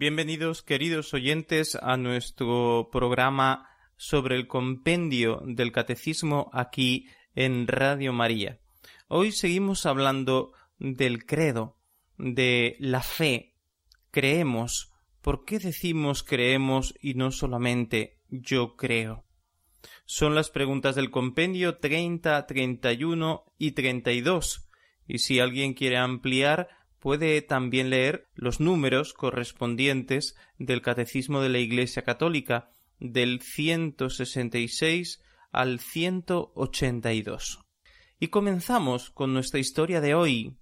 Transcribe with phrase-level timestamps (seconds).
[0.00, 3.68] Bienvenidos, queridos oyentes, a nuestro programa
[3.98, 8.58] sobre el compendio del catecismo aquí en Radio María.
[9.08, 11.76] Hoy seguimos hablando del credo,
[12.16, 13.52] de la fe.
[14.10, 14.90] Creemos.
[15.20, 19.26] ¿Por qué decimos creemos y no solamente yo creo?
[20.06, 24.66] Son las preguntas del compendio 30, 31 y 32.
[25.06, 26.70] Y si alguien quiere ampliar,
[27.00, 35.80] puede también leer los números correspondientes del Catecismo de la Iglesia Católica del 166 al
[35.80, 37.60] 182.
[38.20, 40.58] Y comenzamos con nuestra historia de hoy,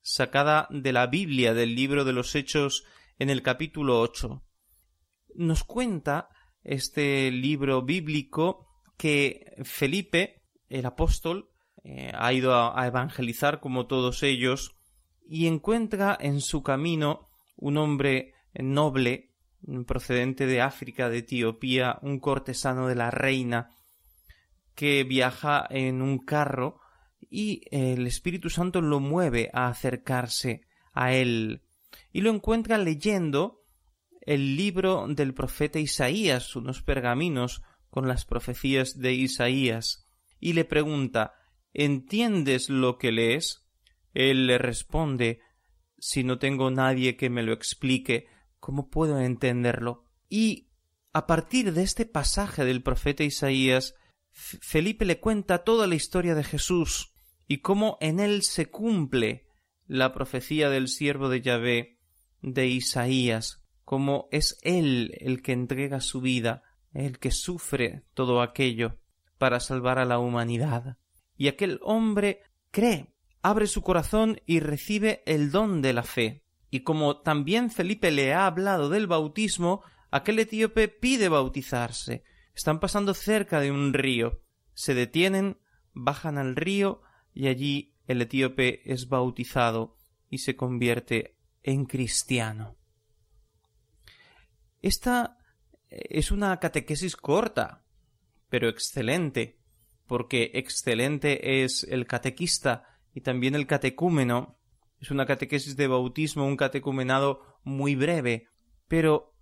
[0.00, 2.84] sacada de la Biblia del libro de los Hechos
[3.18, 4.42] en el capítulo 8.
[5.34, 6.30] Nos cuenta
[6.64, 11.50] este libro bíblico que Felipe, el apóstol,
[11.84, 14.76] eh, ha ido a evangelizar como todos ellos
[15.28, 19.30] y encuentra en su camino un hombre noble
[19.86, 23.70] procedente de África, de Etiopía, un cortesano de la reina,
[24.74, 26.80] que viaja en un carro
[27.30, 30.62] y el Espíritu Santo lo mueve a acercarse
[30.92, 31.62] a él
[32.12, 33.62] y lo encuentra leyendo
[34.20, 40.06] el libro del profeta Isaías, unos pergaminos con las profecías de Isaías,
[40.38, 41.34] y le pregunta
[41.74, 43.61] ¿Entiendes lo que lees?
[44.14, 45.40] Él le responde
[45.98, 48.26] Si no tengo nadie que me lo explique,
[48.58, 50.04] ¿cómo puedo entenderlo?
[50.28, 50.68] Y
[51.12, 53.94] a partir de este pasaje del profeta Isaías,
[54.32, 57.12] Felipe le cuenta toda la historia de Jesús
[57.46, 59.46] y cómo en él se cumple
[59.86, 61.98] la profecía del siervo de Yahvé
[62.40, 66.62] de Isaías, cómo es él el que entrega su vida,
[66.92, 68.98] el que sufre todo aquello
[69.38, 70.96] para salvar a la humanidad.
[71.36, 72.40] Y aquel hombre
[72.70, 73.11] cree
[73.42, 76.44] abre su corazón y recibe el don de la fe.
[76.70, 82.24] Y como también Felipe le ha hablado del bautismo, aquel etíope pide bautizarse.
[82.54, 84.42] Están pasando cerca de un río.
[84.74, 85.58] Se detienen,
[85.92, 87.02] bajan al río
[87.34, 89.98] y allí el etíope es bautizado
[90.30, 92.76] y se convierte en cristiano.
[94.80, 95.38] Esta
[95.88, 97.84] es una catequesis corta,
[98.48, 99.60] pero excelente,
[100.06, 104.58] porque excelente es el catequista y también el catecúmeno.
[105.00, 108.46] Es una catequesis de bautismo, un catecumenado muy breve,
[108.88, 109.34] pero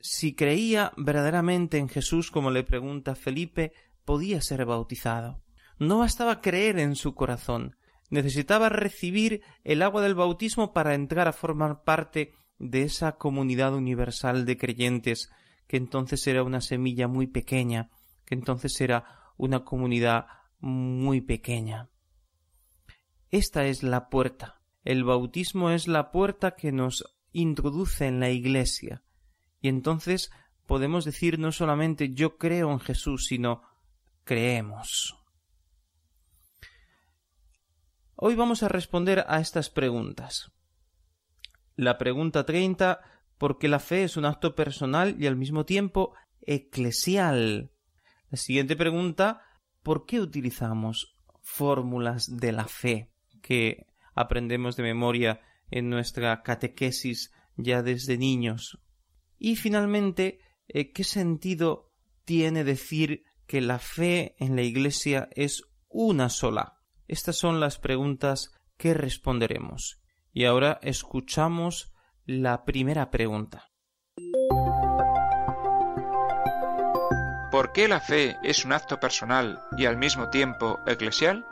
[0.00, 3.72] si creía verdaderamente en Jesús, como le pregunta Felipe,
[4.04, 5.42] podía ser bautizado.
[5.78, 7.76] No bastaba creer en su corazón,
[8.10, 14.46] necesitaba recibir el agua del bautismo para entrar a formar parte de esa comunidad universal
[14.46, 15.30] de creyentes,
[15.66, 17.90] que entonces era una semilla muy pequeña,
[18.24, 20.26] que entonces era una comunidad
[20.60, 21.89] muy pequeña.
[23.30, 24.60] Esta es la puerta.
[24.82, 29.04] El bautismo es la puerta que nos introduce en la Iglesia.
[29.60, 30.32] Y entonces
[30.66, 33.62] podemos decir no solamente yo creo en Jesús, sino
[34.24, 35.16] creemos.
[38.16, 40.50] Hoy vamos a responder a estas preguntas.
[41.76, 43.00] La pregunta treinta
[43.38, 47.70] porque la fe es un acto personal y al mismo tiempo eclesial.
[48.28, 49.42] La siguiente pregunta
[49.84, 53.09] ¿por qué utilizamos fórmulas de la fe?
[53.40, 55.40] Que aprendemos de memoria
[55.70, 58.78] en nuestra catequesis ya desde niños.
[59.38, 61.92] Y finalmente, eh, ¿qué sentido
[62.24, 66.78] tiene decir que la fe en la Iglesia es una sola?
[67.08, 70.00] Estas son las preguntas que responderemos.
[70.32, 71.92] Y ahora escuchamos
[72.24, 73.70] la primera pregunta.
[77.50, 81.44] ¿Por qué la fe es un acto personal y al mismo tiempo eclesial?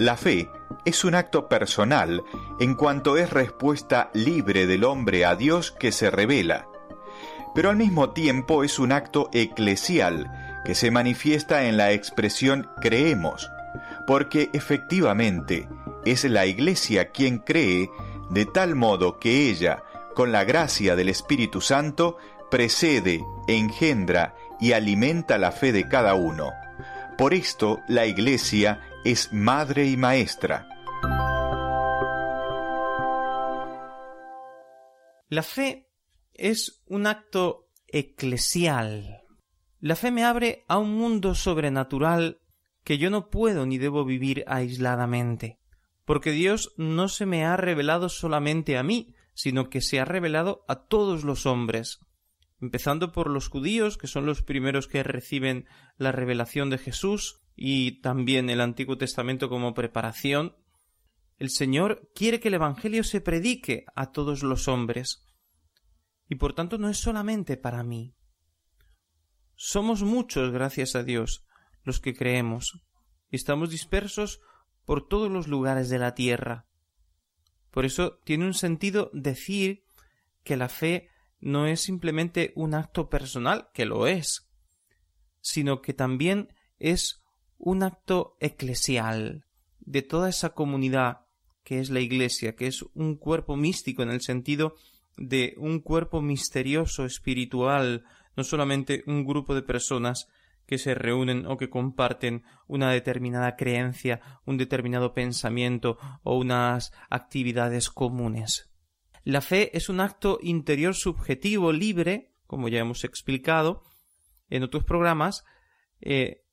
[0.00, 0.48] La fe
[0.84, 2.24] es un acto personal
[2.58, 6.68] en cuanto es respuesta libre del hombre a Dios que se revela,
[7.54, 10.30] pero al mismo tiempo es un acto eclesial
[10.64, 13.50] que se manifiesta en la expresión creemos,
[14.06, 15.68] porque efectivamente
[16.04, 17.90] es la Iglesia quien cree
[18.30, 19.82] de tal modo que ella,
[20.14, 22.16] con la gracia del Espíritu Santo,
[22.50, 26.50] precede, engendra y alimenta la fe de cada uno.
[27.18, 30.68] Por esto la Iglesia es madre y maestra.
[35.28, 35.88] La fe
[36.34, 39.22] es un acto eclesial.
[39.80, 42.40] La fe me abre a un mundo sobrenatural
[42.84, 45.58] que yo no puedo ni debo vivir aisladamente,
[46.04, 50.64] porque Dios no se me ha revelado solamente a mí, sino que se ha revelado
[50.68, 52.00] a todos los hombres,
[52.60, 55.66] empezando por los judíos, que son los primeros que reciben
[55.96, 60.56] la revelación de Jesús y también el Antiguo Testamento como preparación.
[61.36, 65.26] El Señor quiere que el Evangelio se predique a todos los hombres,
[66.26, 68.14] y por tanto no es solamente para mí.
[69.56, 71.44] Somos muchos, gracias a Dios,
[71.84, 72.80] los que creemos,
[73.30, 74.40] y estamos dispersos
[74.86, 76.66] por todos los lugares de la tierra.
[77.70, 79.84] Por eso tiene un sentido decir
[80.44, 81.10] que la fe
[81.40, 84.50] no es simplemente un acto personal, que lo es,
[85.42, 87.19] sino que también es
[87.60, 89.44] un acto eclesial
[89.80, 91.26] de toda esa comunidad
[91.62, 94.74] que es la Iglesia, que es un cuerpo místico en el sentido
[95.18, 98.04] de un cuerpo misterioso, espiritual,
[98.34, 100.26] no solamente un grupo de personas
[100.66, 107.90] que se reúnen o que comparten una determinada creencia, un determinado pensamiento o unas actividades
[107.90, 108.70] comunes.
[109.22, 113.82] La fe es un acto interior subjetivo libre, como ya hemos explicado
[114.48, 115.44] en otros programas,
[116.00, 116.44] eh,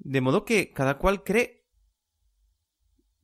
[0.00, 1.60] de modo que cada cual cree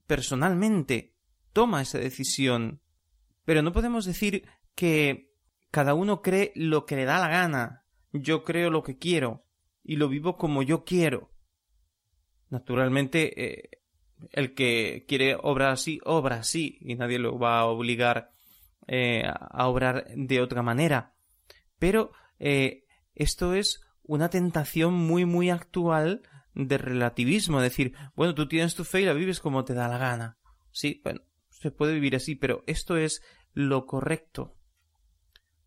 [0.06, 1.14] personalmente,
[1.52, 2.80] toma esa decisión.
[3.44, 5.32] Pero no podemos decir que
[5.70, 7.84] cada uno cree lo que le da la gana.
[8.12, 9.44] Yo creo lo que quiero
[9.82, 11.30] y lo vivo como yo quiero.
[12.50, 13.70] Naturalmente, eh,
[14.30, 18.30] el que quiere obrar así, obra así, y nadie lo va a obligar
[18.86, 21.14] eh, a obrar de otra manera.
[21.78, 22.84] Pero eh,
[23.14, 26.22] esto es una tentación muy, muy actual
[26.56, 29.98] de relativismo, decir, bueno, tú tienes tu fe y la vives como te da la
[29.98, 30.38] gana.
[30.72, 31.20] Sí, bueno,
[31.50, 33.22] se puede vivir así, pero esto es
[33.52, 34.56] lo correcto.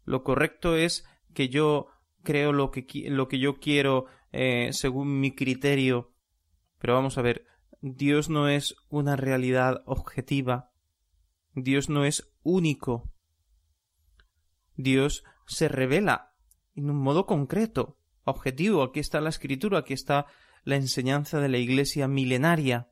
[0.03, 1.05] Lo correcto es
[1.35, 1.87] que yo
[2.23, 6.11] creo lo que, lo que yo quiero eh, según mi criterio.
[6.79, 7.45] Pero vamos a ver,
[7.81, 10.71] Dios no es una realidad objetiva.
[11.53, 13.11] Dios no es único.
[14.75, 16.33] Dios se revela
[16.73, 18.81] en un modo concreto, objetivo.
[18.81, 20.25] Aquí está la escritura, aquí está
[20.69, 22.89] la enseñanza de la Iglesia milenaria.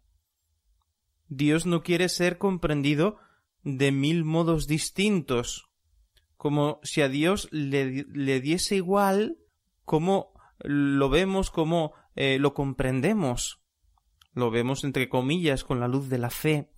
[1.29, 3.18] Dios no quiere ser comprendido
[3.63, 5.69] de mil modos distintos
[6.38, 9.38] como si a Dios le, le diese igual
[9.83, 13.62] cómo lo vemos, cómo eh, lo comprendemos.
[14.33, 16.71] Lo vemos entre comillas con la luz de la fe.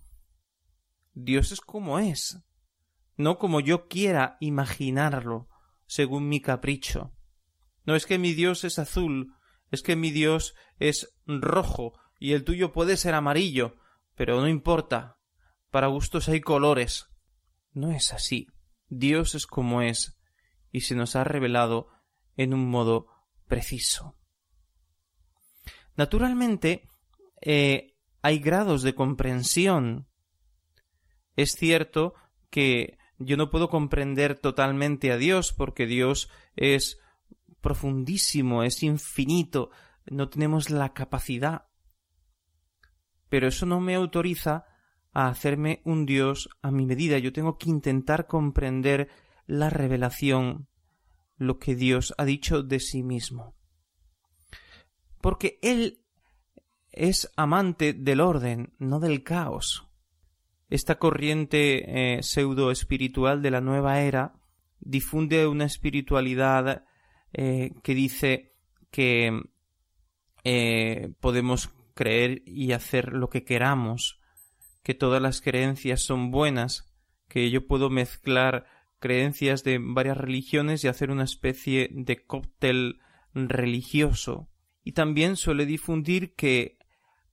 [1.12, 2.42] Dios es como es,
[3.16, 5.48] no como yo quiera imaginarlo,
[5.86, 7.12] según mi capricho.
[7.84, 9.34] No es que mi Dios es azul,
[9.70, 13.76] es que mi Dios es rojo y el tuyo puede ser amarillo,
[14.14, 15.18] pero no importa.
[15.70, 17.06] Para gustos hay colores.
[17.72, 18.48] No es así.
[18.88, 20.20] Dios es como es,
[20.72, 21.88] y se nos ha revelado
[22.36, 23.06] en un modo
[23.46, 24.16] preciso.
[25.96, 26.88] Naturalmente,
[27.40, 30.08] eh, hay grados de comprensión.
[31.36, 32.14] Es cierto
[32.50, 36.98] que yo no puedo comprender totalmente a Dios porque Dios es
[37.60, 39.70] profundísimo, es infinito,
[40.06, 41.66] no tenemos la capacidad.
[43.28, 44.64] Pero eso no me autoriza
[45.12, 47.18] a hacerme un Dios a mi medida.
[47.18, 49.08] Yo tengo que intentar comprender
[49.46, 50.68] la revelación,
[51.36, 53.54] lo que Dios ha dicho de sí mismo.
[55.20, 56.04] Porque Él
[56.92, 59.86] es amante del orden, no del caos.
[60.68, 64.34] Esta corriente eh, pseudo espiritual de la nueva era
[64.78, 66.84] difunde una espiritualidad
[67.32, 68.54] eh, que dice
[68.90, 69.40] que
[70.44, 74.20] eh, podemos creer y hacer lo que queramos,
[74.82, 76.92] que todas las creencias son buenas,
[77.28, 78.66] que yo puedo mezclar
[78.98, 83.00] creencias de varias religiones y hacer una especie de cóctel
[83.32, 84.48] religioso.
[84.82, 86.78] Y también suele difundir que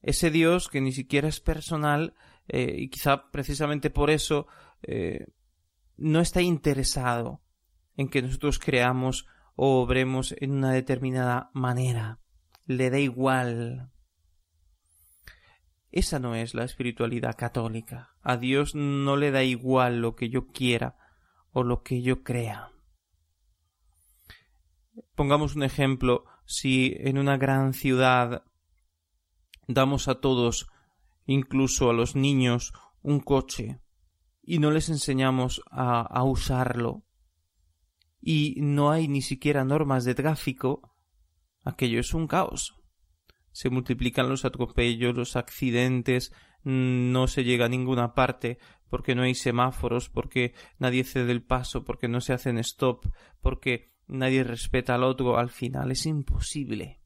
[0.02, 2.14] ese Dios, que ni siquiera es personal,
[2.48, 4.48] eh, y quizá precisamente por eso
[5.98, 7.42] no está interesado
[7.98, 9.26] en que nosotros creamos
[9.58, 12.20] o obremos en una determinada manera.
[12.66, 13.92] Le da igual.
[15.92, 18.16] Esa no es la espiritualidad católica.
[18.22, 20.96] A Dios no le da igual lo que yo quiera
[21.52, 22.72] o lo que yo crea.
[25.16, 28.44] Pongamos un ejemplo, si en una gran ciudad
[29.68, 30.68] damos a todos,
[31.26, 33.82] incluso a los niños, un coche
[34.44, 37.07] y no les enseñamos a, a usarlo
[38.28, 40.94] y no hay ni siquiera normas de tráfico,
[41.64, 42.78] aquello es un caos
[43.58, 46.32] se multiplican los atropellos, los accidentes,
[46.64, 51.84] no se llega a ninguna parte, porque no hay semáforos, porque nadie cede el paso,
[51.84, 53.08] porque no se hacen stop,
[53.42, 57.02] porque nadie respeta al otro, al final es imposible.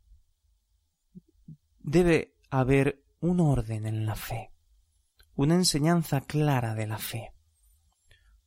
[1.80, 4.52] Debe haber un orden en la fe,
[5.36, 7.32] una enseñanza clara de la fe.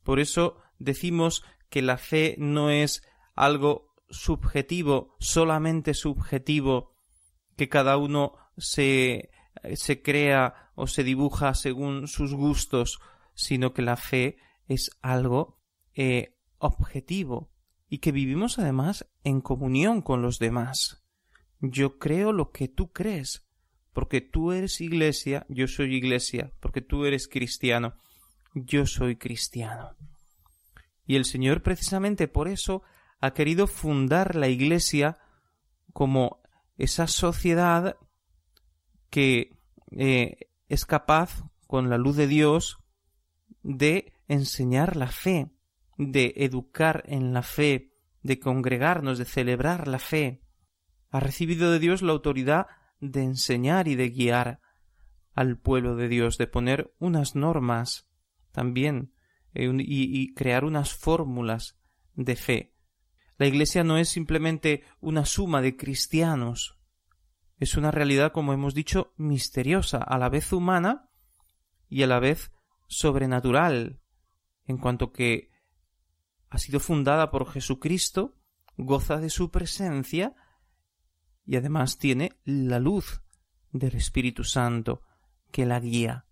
[0.03, 1.43] Por eso decimos
[1.75, 3.03] que la fe no es
[3.33, 6.95] algo subjetivo, solamente subjetivo,
[7.57, 9.29] que cada uno se,
[9.73, 13.01] se crea o se dibuja según sus gustos,
[13.33, 14.37] sino que la fe
[14.69, 15.59] es algo
[15.95, 17.51] eh, objetivo
[17.89, 21.03] y que vivimos además en comunión con los demás.
[21.59, 23.49] Yo creo lo que tú crees,
[23.91, 27.95] porque tú eres iglesia, yo soy iglesia, porque tú eres cristiano,
[28.53, 29.97] yo soy cristiano.
[31.05, 32.83] Y el Señor precisamente por eso
[33.19, 35.17] ha querido fundar la iglesia
[35.93, 36.41] como
[36.77, 37.97] esa sociedad
[39.09, 39.57] que
[39.91, 42.77] eh, es capaz, con la luz de Dios,
[43.63, 45.51] de enseñar la fe,
[45.97, 50.41] de educar en la fe, de congregarnos, de celebrar la fe.
[51.11, 52.67] Ha recibido de Dios la autoridad
[52.99, 54.59] de enseñar y de guiar
[55.33, 58.09] al pueblo de Dios, de poner unas normas
[58.51, 59.14] también
[59.55, 61.77] eh, y crear unas fórmulas
[62.13, 62.75] de fe.
[63.37, 66.77] La Iglesia no es simplemente una suma de cristianos,
[67.57, 71.09] es una realidad, como hemos dicho, misteriosa, a la vez humana
[71.87, 72.51] y a la vez
[72.87, 74.01] sobrenatural,
[74.65, 75.49] en cuanto que
[76.49, 78.35] ha sido fundada por Jesucristo,
[78.77, 80.35] goza de su presencia
[81.45, 83.21] y además tiene la luz
[83.71, 85.01] del Espíritu Santo
[85.51, 86.25] que la guía.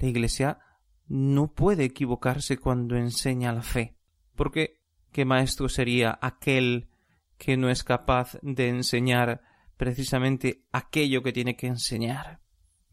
[0.00, 0.60] La Iglesia
[1.08, 3.96] no puede equivocarse cuando enseña la fe,
[4.36, 6.88] porque ¿qué maestro sería aquel
[7.38, 9.42] que no es capaz de enseñar
[9.76, 12.40] precisamente aquello que tiene que enseñar?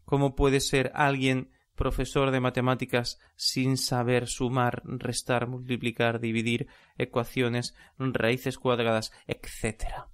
[0.04, 6.66] ¿Cómo puede ser alguien profesor de matemáticas sin saber sumar, restar, multiplicar, dividir,
[6.98, 10.08] ecuaciones, raíces cuadradas, etc.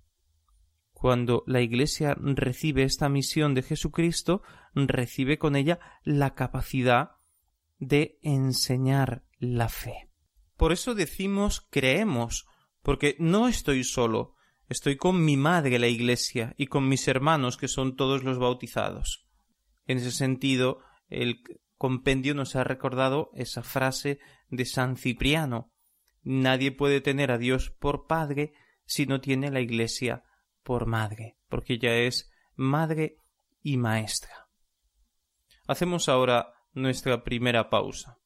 [0.92, 4.42] Cuando la Iglesia recibe esta misión de Jesucristo,
[4.75, 7.12] recibe con ella la capacidad
[7.82, 10.08] de enseñar la fe.
[10.56, 12.46] Por eso decimos creemos,
[12.82, 14.34] porque no estoy solo,
[14.68, 19.26] estoy con mi madre la Iglesia y con mis hermanos que son todos los bautizados.
[19.86, 21.42] En ese sentido, el
[21.76, 25.72] compendio nos ha recordado esa frase de San Cipriano
[26.24, 28.52] Nadie puede tener a Dios por padre
[28.84, 30.22] si no tiene la Iglesia
[30.62, 33.16] por madre, porque ella es madre
[33.60, 34.48] y maestra.
[35.66, 38.19] Hacemos ahora nuestra primera pausa.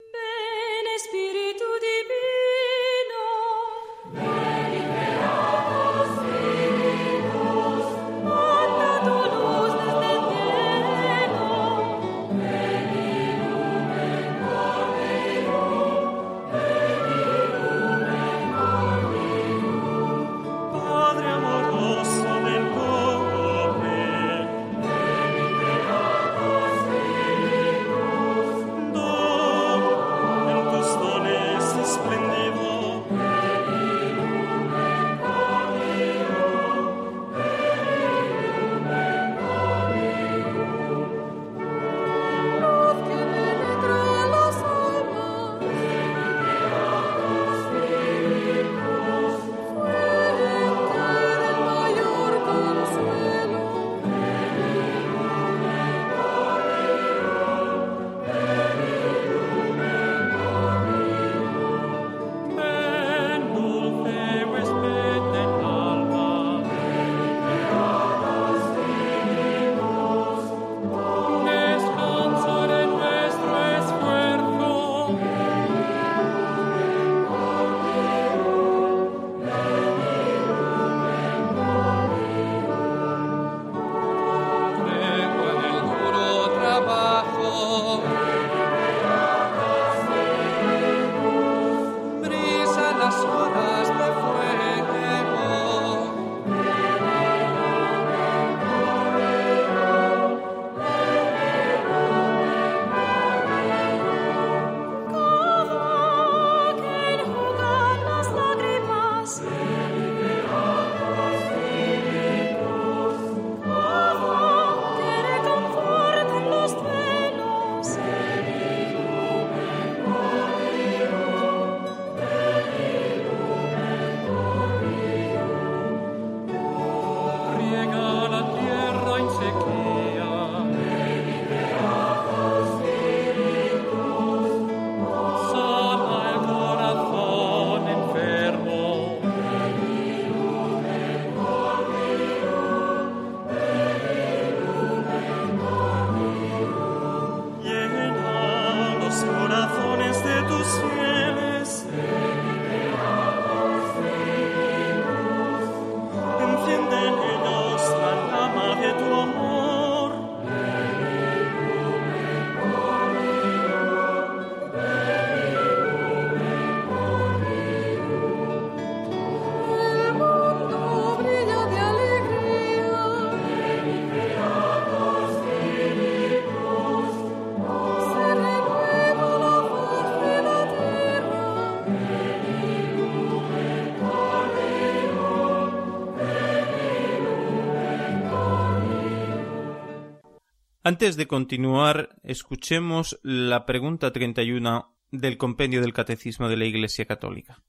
[190.87, 197.61] Antes de continuar, escuchemos la pregunta 31 del compendio del Catecismo de la Iglesia Católica.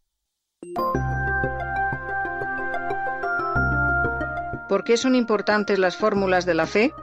[4.69, 6.93] ¿Por qué son importantes las fórmulas de la fe?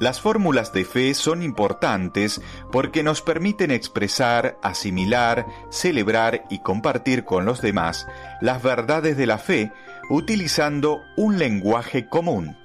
[0.00, 2.40] Las fórmulas de fe son importantes
[2.72, 8.06] porque nos permiten expresar, asimilar, celebrar y compartir con los demás
[8.40, 9.72] las verdades de la fe
[10.08, 12.56] utilizando un lenguaje común.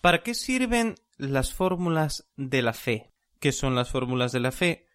[0.00, 3.12] ¿Para qué sirven las fórmulas de la fe?
[3.38, 4.86] ¿Qué son las fórmulas de la fe?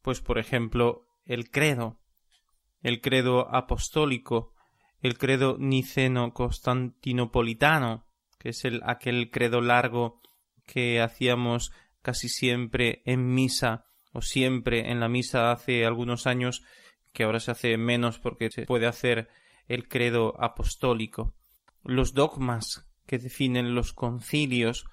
[0.00, 2.00] Pues por ejemplo, el credo,
[2.80, 4.54] el credo apostólico,
[5.00, 8.06] el credo niceno-constantinopolitano,
[8.38, 10.22] que es el, aquel credo largo
[10.64, 11.70] que hacíamos
[12.00, 16.64] casi siempre en misa o siempre en la misa hace algunos años,
[17.12, 19.28] que ahora se hace menos porque se puede hacer
[19.68, 21.34] el credo apostólico.
[21.84, 24.84] Los dogmas que definen los concilios,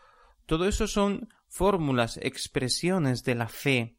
[0.45, 3.97] todo eso son fórmulas, expresiones de la fe.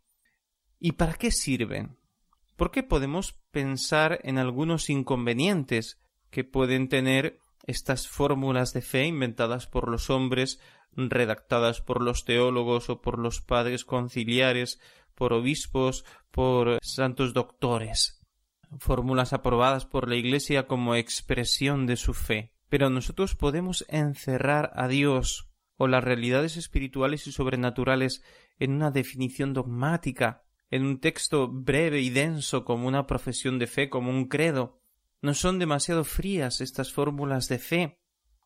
[0.79, 1.99] ¿Y para qué sirven?
[2.57, 9.89] Porque podemos pensar en algunos inconvenientes que pueden tener estas fórmulas de fe inventadas por
[9.89, 10.61] los hombres,
[10.93, 14.81] redactadas por los teólogos o por los padres conciliares,
[15.15, 18.21] por obispos, por santos doctores,
[18.79, 22.53] fórmulas aprobadas por la Iglesia como expresión de su fe.
[22.71, 28.23] Pero nosotros podemos encerrar a Dios o las realidades espirituales y sobrenaturales
[28.59, 33.91] en una definición dogmática, en un texto breve y denso como una profesión de fe,
[33.91, 34.81] como un credo,
[35.23, 37.99] ¿No son demasiado frías estas fórmulas de fe?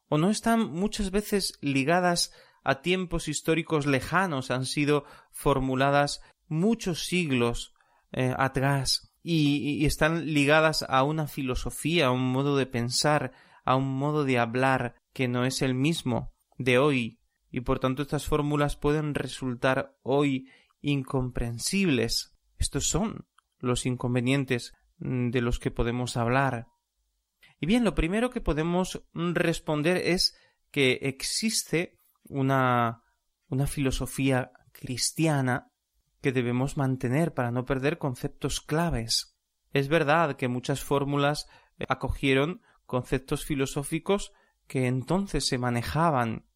[0.09, 2.33] ¿O no están muchas veces ligadas
[2.65, 7.75] a tiempos históricos lejanos, han sido formuladas muchos siglos
[8.13, 13.33] eh, atrás y, y están ligadas a una filosofía, a un modo de pensar,
[13.65, 18.03] a un modo de hablar que no es el mismo de hoy, y por tanto
[18.03, 20.49] estas fórmulas pueden resultar hoy
[20.81, 22.37] incomprensibles.
[22.59, 23.27] Estos son
[23.59, 26.67] los inconvenientes de los que podemos hablar.
[27.61, 30.37] Y bien, lo primero que podemos responder es
[30.71, 33.05] que existe una,
[33.49, 35.71] una filosofía cristiana
[36.21, 39.37] que debemos mantener para no perder conceptos claves.
[39.73, 41.47] Es verdad que muchas fórmulas
[41.89, 44.33] acogieron conceptos filosóficos
[44.67, 46.47] que entonces se manejaban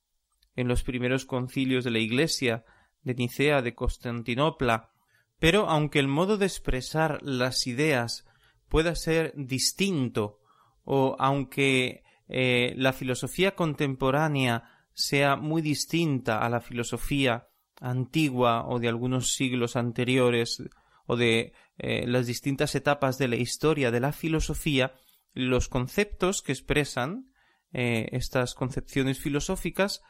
[0.57, 2.64] en los primeros concilios de la Iglesia,
[3.03, 4.91] de Nicea, de Constantinopla,
[5.38, 8.27] pero aunque el modo de expresar las ideas
[8.69, 10.41] pueda ser distinto
[10.85, 17.49] o aunque eh, la filosofía contemporánea sea muy distinta a la filosofía
[17.81, 20.62] antigua o de algunos siglos anteriores
[21.07, 24.93] o de eh, las distintas etapas de la historia de la filosofía,
[25.38, 27.33] los conceptos que expresan
[27.72, 30.03] eh, estas concepciones filosóficas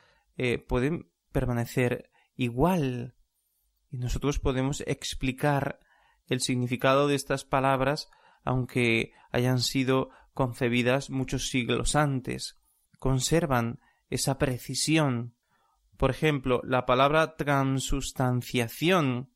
[0.68, 3.16] pueden permanecer igual
[3.90, 5.80] y nosotros podemos explicar
[6.28, 8.08] el significado de estas palabras
[8.44, 12.58] aunque hayan sido concebidas muchos siglos antes,
[12.98, 15.34] conservan esa precisión.
[15.96, 19.32] Por ejemplo, la palabra transustanciación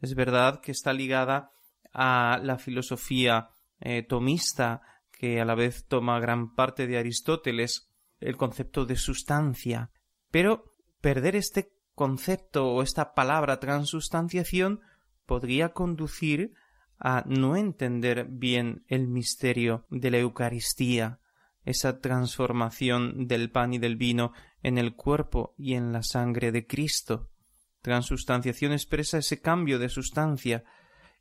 [0.00, 1.52] es verdad que está ligada
[1.92, 4.82] a la filosofía eh, tomista,
[5.20, 9.90] que a la vez toma gran parte de Aristóteles, el concepto de sustancia.
[10.30, 14.80] Pero perder este concepto o esta palabra transustanciación
[15.26, 16.54] podría conducir
[16.98, 21.20] a no entender bien el misterio de la Eucaristía,
[21.66, 26.66] esa transformación del pan y del vino en el cuerpo y en la sangre de
[26.66, 27.28] Cristo.
[27.82, 30.64] Transustanciación expresa ese cambio de sustancia,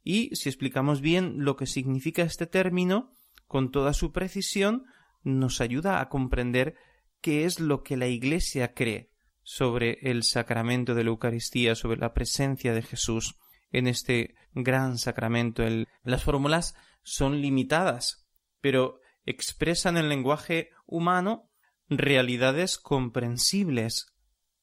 [0.06, 3.18] y si explicamos bien lo que significa este término,
[3.50, 4.86] con toda su precisión,
[5.24, 6.76] nos ayuda a comprender
[7.20, 9.10] qué es lo que la Iglesia cree
[9.42, 13.36] sobre el sacramento de la Eucaristía, sobre la presencia de Jesús
[13.72, 15.64] en este gran sacramento.
[16.04, 18.28] las fórmulas son limitadas,
[18.62, 21.50] pero expresan en lenguaje humano
[21.88, 24.14] realidades comprensibles.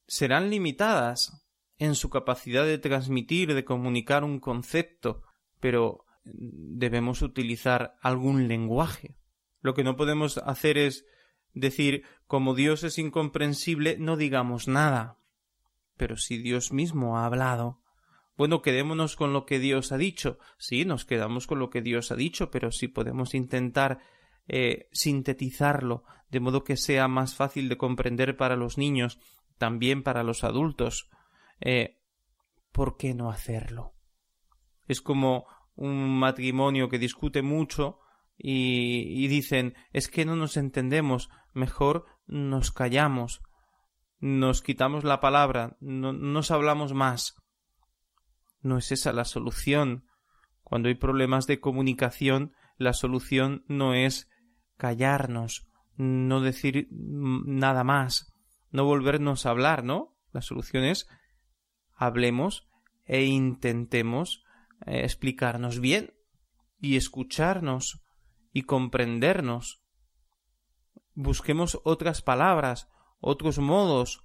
[0.07, 1.45] Serán limitadas
[1.77, 5.23] en su capacidad de transmitir, de comunicar un concepto,
[5.59, 9.15] pero debemos utilizar algún lenguaje.
[9.61, 11.05] Lo que no podemos hacer es
[11.53, 15.17] decir como Dios es incomprensible, no digamos nada.
[15.95, 17.81] Pero si Dios mismo ha hablado,
[18.37, 20.37] bueno, quedémonos con lo que Dios ha dicho.
[20.59, 23.99] Sí, nos quedamos con lo que Dios ha dicho, pero si podemos intentar
[24.47, 29.19] eh, sintetizarlo de modo que sea más fácil de comprender para los niños,
[29.57, 31.09] también para los adultos,
[31.59, 31.99] eh,
[32.71, 33.95] ¿por qué no hacerlo?
[34.87, 37.99] Es como un matrimonio que discute mucho
[38.37, 43.41] y, dicen es que no nos entendemos, mejor nos callamos,
[44.19, 47.35] nos quitamos la palabra, no nos hablamos más.
[48.61, 50.05] No es esa la solución.
[50.63, 54.29] Cuando hay problemas de comunicación, la solución no es
[54.75, 58.33] callarnos, no decir nada más,
[58.71, 60.15] no volvernos a hablar, ¿no?
[60.31, 61.07] La solución es
[61.95, 62.67] hablemos
[63.05, 64.43] e intentemos
[64.87, 66.13] explicarnos bien
[66.79, 68.03] y escucharnos
[68.53, 69.81] y comprendernos.
[71.13, 74.23] Busquemos otras palabras, otros modos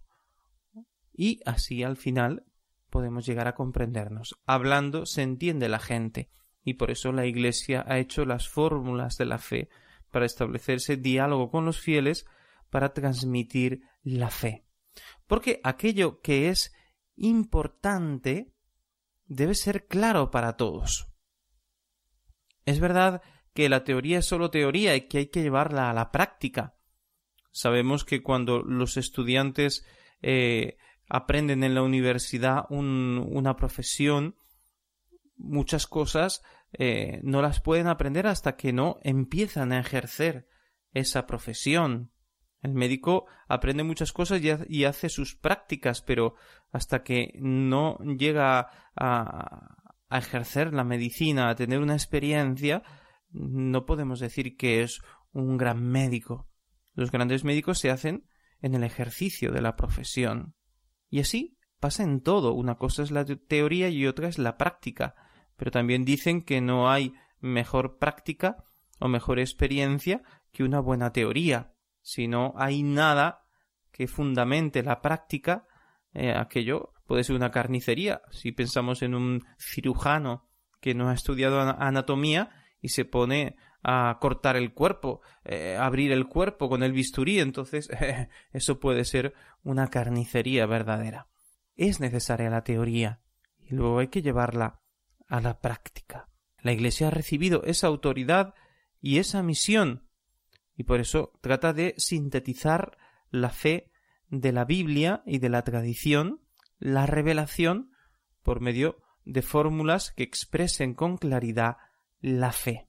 [1.13, 2.45] y así al final
[2.91, 4.39] podemos llegar a comprendernos.
[4.47, 6.31] Hablando se entiende la gente
[6.65, 9.69] y por eso la Iglesia ha hecho las fórmulas de la fe
[10.11, 12.27] para establecerse diálogo con los fieles
[12.71, 14.65] para transmitir la fe.
[15.27, 16.73] Porque aquello que es
[17.17, 18.52] importante
[19.27, 21.09] debe ser claro para todos.
[22.65, 23.23] Es verdad
[23.55, 26.75] que la teoría es solo teoría y que hay que llevarla a la práctica.
[27.51, 29.87] Sabemos que cuando los estudiantes
[30.23, 34.37] eh, aprenden en la universidad una profesión,
[35.37, 40.49] muchas cosas eh, no las pueden aprender hasta que no empiezan a ejercer
[40.93, 42.11] esa profesión.
[42.63, 46.37] El médico aprende muchas cosas y, hace sus prácticas, pero
[46.71, 49.77] hasta que no llega a,
[50.09, 52.83] a ejercer la medicina, a tener una experiencia,
[53.31, 55.01] no podemos decir que es
[55.33, 56.49] un gran médico.
[56.95, 58.29] Los grandes médicos se hacen
[58.61, 60.55] en el ejercicio de la profesión.
[61.11, 62.53] Y así pasa en todo.
[62.53, 65.15] Una cosa es la teoría y otra es la práctica.
[65.57, 68.65] Pero también dicen que no hay mejor práctica
[69.01, 70.23] o mejor experiencia
[70.53, 71.72] que una buena teoría.
[72.03, 73.47] Si no hay nada
[73.91, 75.67] que fundamente la práctica,
[76.13, 78.23] eh, aquello puede ser una carnicería.
[78.31, 80.49] Si pensamos en un cirujano
[80.81, 86.27] que no ha estudiado anatomía y se pone a cortar el cuerpo, eh, abrir el
[86.27, 87.89] cuerpo con el bisturí, entonces
[88.53, 91.29] eso puede ser una carnicería verdadera.
[91.75, 93.21] Es necesaria la teoría
[93.59, 94.81] y luego hay que llevarla
[95.29, 96.29] a la práctica.
[96.59, 98.55] La Iglesia ha recibido esa autoridad
[99.01, 100.09] y esa misión
[100.77, 102.97] y por eso trata de sintetizar
[103.31, 103.91] la fe
[104.29, 106.41] de la Biblia y de la tradición,
[106.79, 107.93] la revelación,
[108.43, 111.77] por medio de fórmulas que expresen con claridad
[112.21, 112.89] la fe.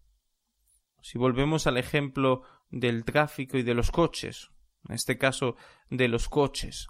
[1.02, 4.50] Si volvemos al ejemplo del tráfico y de los coches,
[4.88, 5.56] en este caso
[5.90, 6.88] de los coches,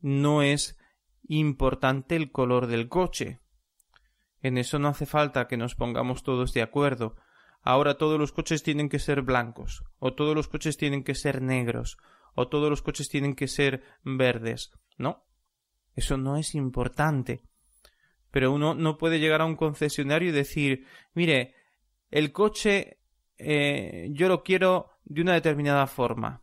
[0.00, 0.78] no es
[1.28, 3.40] importante el color del coche.
[4.40, 7.16] En eso no hace falta que nos pongamos todos de acuerdo.
[7.68, 11.42] Ahora todos los coches tienen que ser blancos, o todos los coches tienen que ser
[11.42, 11.98] negros,
[12.34, 14.72] o todos los coches tienen que ser verdes.
[14.96, 15.26] No,
[15.94, 17.42] eso no es importante.
[18.30, 21.56] Pero uno no puede llegar a un concesionario y decir, mire,
[22.10, 23.00] el coche
[23.36, 26.42] eh, yo lo quiero de una determinada forma.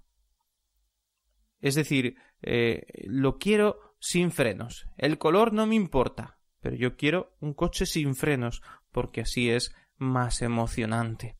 [1.60, 4.88] Es decir, eh, lo quiero sin frenos.
[4.96, 8.62] El color no me importa, pero yo quiero un coche sin frenos,
[8.92, 11.38] porque así es más emocionante.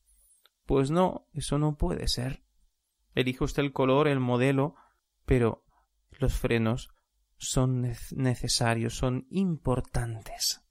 [0.64, 2.42] Pues no, eso no puede ser.
[3.14, 4.74] Elige usted el color, el modelo,
[5.24, 5.64] pero
[6.10, 6.90] los frenos
[7.38, 10.62] son necesarios, son importantes.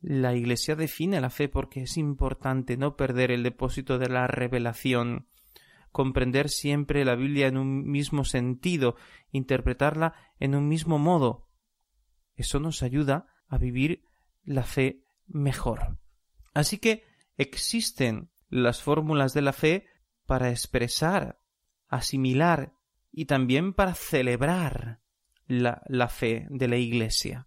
[0.00, 5.28] La Iglesia define la fe porque es importante no perder el depósito de la revelación,
[5.90, 8.96] comprender siempre la Biblia en un mismo sentido,
[9.32, 11.48] interpretarla en un mismo modo.
[12.36, 14.04] Eso nos ayuda a vivir
[14.44, 15.98] la fe mejor.
[16.54, 17.07] Así que
[17.38, 19.86] existen las fórmulas de la fe
[20.26, 21.40] para expresar,
[21.86, 22.74] asimilar
[23.10, 25.00] y también para celebrar
[25.46, 27.46] la, la fe de la Iglesia.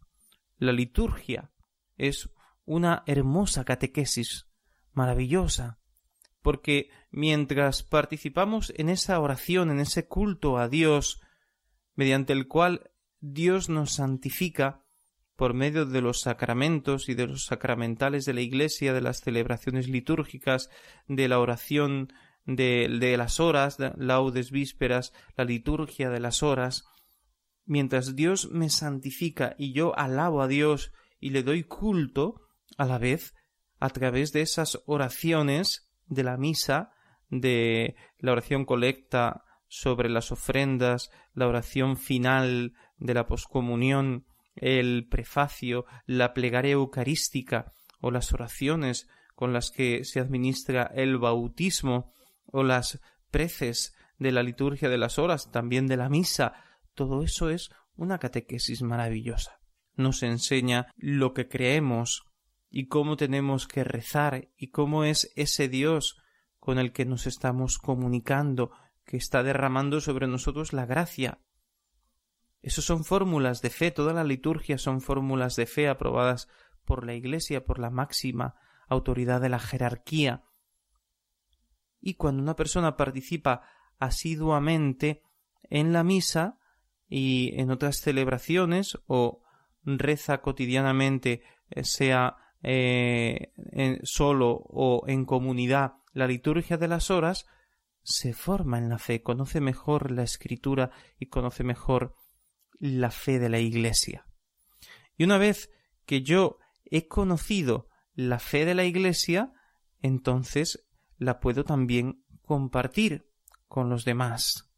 [0.57, 1.51] La liturgia
[1.97, 2.31] es
[2.65, 4.47] una hermosa catequesis,
[4.93, 5.79] maravillosa,
[6.41, 11.21] porque mientras participamos en esa oración, en ese culto a Dios,
[11.95, 14.80] mediante el cual Dios nos santifica
[15.41, 19.89] por medio de los sacramentos y de los sacramentales de la Iglesia, de las celebraciones
[19.89, 20.69] litúrgicas,
[21.07, 22.13] de la oración
[22.45, 26.83] de, las horas, laudes vísperas, la liturgia de las horas,
[27.65, 32.41] mientras Dios me santifica y yo alabo a Dios y le doy culto,
[32.77, 33.33] a la vez
[33.79, 36.91] a través de esas oraciones de la misa,
[37.31, 45.85] de la oración colecta sobre las ofrendas, la oración final de la poscomunión, el prefacio,
[46.05, 52.13] la plegaria eucarística o las oraciones con las que se administra el bautismo
[52.45, 56.53] o las preces de la liturgia de las horas, también de la misa,
[56.93, 59.59] todo eso es una catequesis maravillosa.
[59.95, 62.31] Nos enseña lo que creemos,
[62.71, 66.17] y cómo tenemos que rezar y cómo es ese Dios
[66.59, 68.71] con el que nos estamos comunicando,
[69.03, 71.39] que está derramando sobre nosotros la gracia.
[72.61, 76.47] Esas son fórmulas de fe, toda la liturgia son fórmulas de fe aprobadas
[76.85, 78.55] por la Iglesia, por la máxima
[78.87, 80.43] autoridad de la jerarquía.
[81.99, 83.63] Y cuando una persona participa
[83.99, 85.23] asiduamente
[85.63, 86.59] en la misa
[87.07, 89.43] y en otras celebraciones o
[89.83, 93.51] reza cotidianamente, eh, sea eh,
[94.03, 97.47] solo o en comunidad, la liturgia de las horas,
[98.03, 102.15] se forma en la fe, conoce mejor la escritura y conoce mejor
[102.81, 104.25] la fe de la Iglesia.
[105.15, 105.69] Y una vez
[106.05, 109.53] que yo he conocido la fe de la Iglesia,
[110.01, 110.83] entonces
[111.17, 113.29] la puedo también compartir
[113.67, 114.73] con los demás.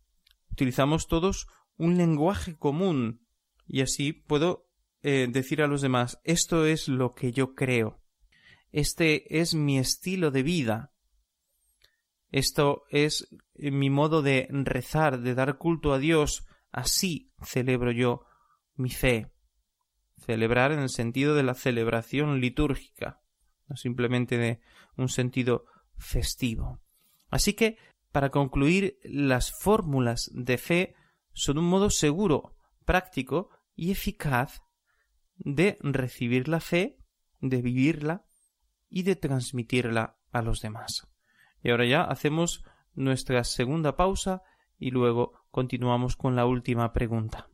[0.52, 3.26] Utilizamos todos un lenguaje común
[3.66, 4.68] y así puedo
[5.02, 8.02] eh, decir a los demás esto es lo que yo creo.
[8.72, 10.94] Este es mi estilo de vida.
[12.32, 16.46] Esto es mi modo de rezar, de dar culto a Dios.
[16.74, 18.26] Así celebro yo
[18.76, 19.32] mi fe.
[20.18, 23.22] Celebrar en el sentido de la celebración litúrgica,
[23.68, 24.60] no simplemente de
[24.98, 25.66] un sentido
[25.98, 26.82] festivo.
[27.30, 27.78] Así que,
[28.12, 30.96] para concluir, las fórmulas de fe
[31.32, 32.56] son un modo seguro,
[32.86, 34.64] práctico y eficaz
[35.36, 36.98] de recibir la fe,
[37.40, 38.26] de vivirla
[38.90, 41.08] y de transmitirla a los demás.
[41.62, 42.64] Y ahora ya hacemos
[42.96, 44.42] nuestra segunda pausa
[44.80, 47.48] y luego continuamos con la última pregunta.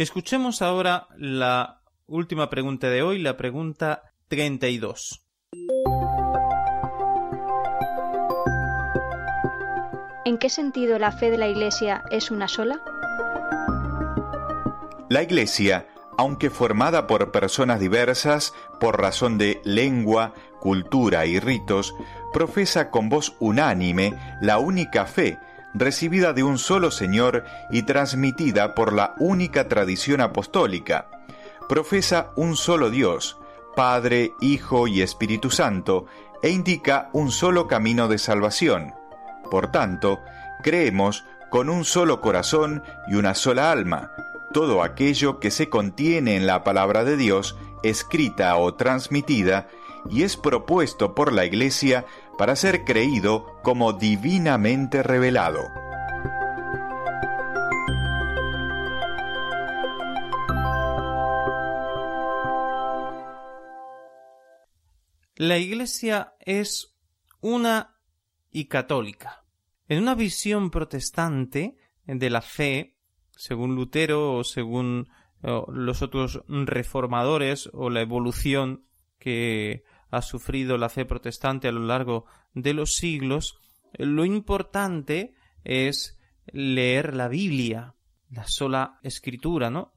[0.00, 5.22] Escuchemos ahora la última pregunta de hoy, la pregunta 32.
[10.24, 12.82] ¿En qué sentido la fe de la Iglesia es una sola?
[15.10, 15.86] La Iglesia,
[16.16, 21.94] aunque formada por personas diversas por razón de lengua, cultura y ritos,
[22.32, 25.38] profesa con voz unánime la única fe,
[25.74, 31.08] recibida de un solo Señor y transmitida por la única tradición apostólica.
[31.68, 33.38] Profesa un solo Dios,
[33.76, 36.06] Padre, Hijo y Espíritu Santo,
[36.42, 38.94] e indica un solo camino de salvación.
[39.50, 40.20] Por tanto,
[40.62, 44.12] creemos con un solo corazón y una sola alma,
[44.52, 49.68] todo aquello que se contiene en la palabra de Dios, escrita o transmitida,
[50.08, 52.06] y es propuesto por la Iglesia
[52.40, 55.60] para ser creído como divinamente revelado.
[65.36, 66.96] La Iglesia es
[67.42, 67.98] una
[68.50, 69.44] y católica.
[69.86, 71.76] En una visión protestante
[72.06, 72.96] de la fe,
[73.32, 75.10] según Lutero o según
[75.42, 78.86] los otros reformadores o la evolución
[79.18, 83.58] que ha sufrido la fe protestante a lo largo de los siglos,
[83.94, 87.94] lo importante es leer la Biblia,
[88.30, 89.92] la sola escritura, ¿no?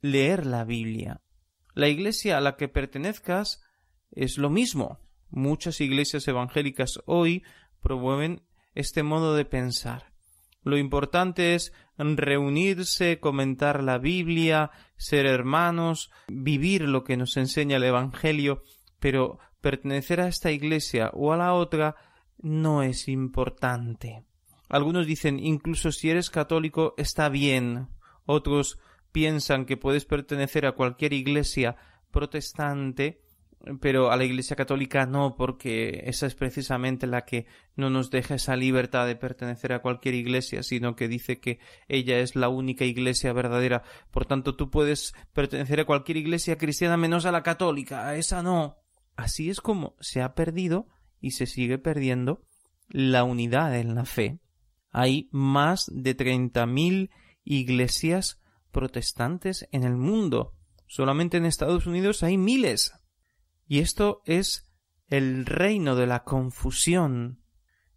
[0.00, 1.20] Leer la Biblia.
[1.74, 3.62] La iglesia a la que pertenezcas
[4.10, 5.00] es lo mismo.
[5.30, 7.42] Muchas iglesias evangélicas hoy
[7.80, 8.42] promueven
[8.74, 10.14] este modo de pensar.
[10.62, 17.84] Lo importante es reunirse, comentar la Biblia, ser hermanos, vivir lo que nos enseña el
[17.84, 18.62] Evangelio,
[18.98, 21.96] pero pertenecer a esta iglesia o a la otra
[22.36, 24.22] no es importante.
[24.68, 27.88] Algunos dicen incluso si eres católico está bien.
[28.26, 28.78] Otros
[29.10, 31.76] piensan que puedes pertenecer a cualquier iglesia
[32.10, 33.22] protestante
[33.80, 37.46] pero a la Iglesia Católica no, porque esa es precisamente la que
[37.76, 42.18] no nos deja esa libertad de pertenecer a cualquier iglesia, sino que dice que ella
[42.18, 43.82] es la única iglesia verdadera.
[44.10, 48.42] Por tanto, tú puedes pertenecer a cualquier iglesia cristiana menos a la católica, a esa
[48.42, 48.83] no.
[49.16, 50.88] Así es como se ha perdido
[51.20, 52.42] y se sigue perdiendo
[52.88, 54.40] la unidad en la fe.
[54.90, 57.10] Hay más de treinta mil
[57.44, 60.54] iglesias protestantes en el mundo.
[60.86, 62.92] Solamente en Estados Unidos hay miles.
[63.66, 64.70] Y esto es
[65.08, 67.42] el reino de la confusión.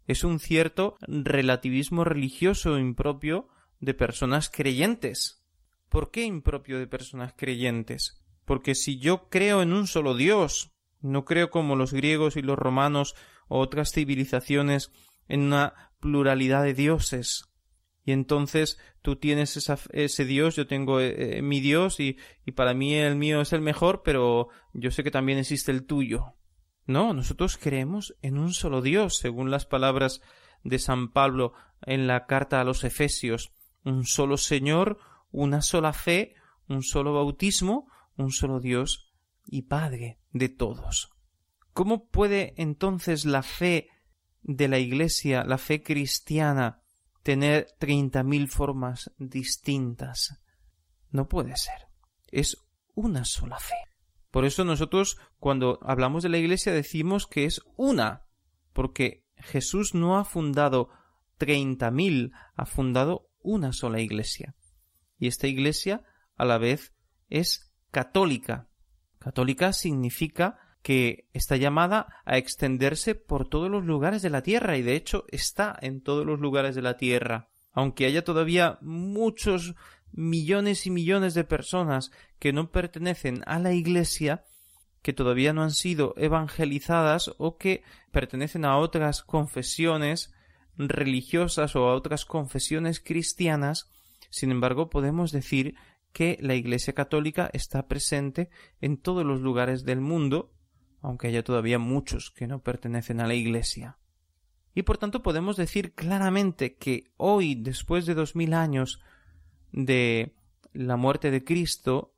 [0.06, 3.48] Es un cierto relativismo religioso impropio
[3.80, 5.44] de personas creyentes.
[5.88, 8.22] ¿Por qué impropio de personas creyentes?
[8.44, 12.58] Porque si yo creo en un solo Dios, no creo como los griegos y los
[12.58, 13.14] romanos
[13.48, 14.90] o otras civilizaciones
[15.28, 17.48] en una pluralidad de dioses,
[18.08, 19.54] y entonces tú tienes
[19.92, 23.52] ese Dios, yo tengo eh, eh, mi Dios y, y para mí el mío es
[23.52, 26.32] el mejor, pero yo sé que también existe el tuyo.
[26.86, 30.22] No, nosotros creemos en un solo Dios, según las palabras
[30.64, 33.52] de San Pablo en la carta a los Efesios,
[33.84, 34.98] un solo Señor,
[35.30, 36.34] una sola fe,
[36.66, 39.07] un solo bautismo, un solo Dios
[39.50, 41.10] y Padre de todos.
[41.72, 43.88] ¿Cómo puede entonces la fe
[44.42, 46.82] de la Iglesia, la fe cristiana,
[47.22, 50.40] tener treinta mil formas distintas.
[51.10, 51.88] No puede ser.
[52.28, 52.56] Es
[52.94, 53.76] una sola fe.
[54.30, 58.24] Por eso nosotros cuando hablamos de la Iglesia decimos que es una,
[58.72, 60.88] porque Jesús no ha fundado
[61.36, 64.54] treinta mil, ha fundado una sola Iglesia.
[65.18, 66.02] Y esta Iglesia
[66.36, 66.94] a la vez
[67.28, 68.67] es católica.
[69.28, 74.82] Católica significa que está llamada a extenderse por todos los lugares de la Tierra y
[74.82, 77.50] de hecho está en todos los lugares de la Tierra.
[77.72, 79.74] Aunque haya todavía muchos
[80.12, 84.46] millones y millones de personas que no pertenecen a la Iglesia,
[85.02, 90.32] que todavía no han sido evangelizadas o que pertenecen a otras confesiones
[90.78, 93.90] religiosas o a otras confesiones cristianas,
[94.30, 95.74] sin embargo podemos decir
[96.12, 98.50] que la Iglesia católica está presente
[98.80, 100.54] en todos los lugares del mundo
[101.00, 103.98] aunque haya todavía muchos que no pertenecen a la Iglesia.
[104.74, 109.00] Y por tanto podemos decir claramente que hoy, después de dos mil años
[109.72, 110.34] de
[110.72, 112.14] la muerte de Cristo,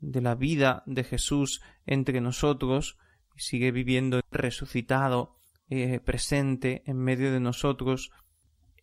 [0.00, 2.98] de la vida de Jesús entre nosotros,
[3.36, 5.36] sigue viviendo resucitado,
[5.70, 8.10] eh, presente en medio de nosotros,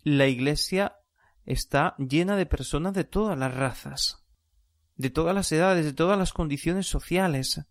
[0.04, 0.98] la Iglesia
[1.46, 4.25] está llena de personas de todas las razas,
[4.96, 7.62] de todas las edades, de todas las condiciones sociales,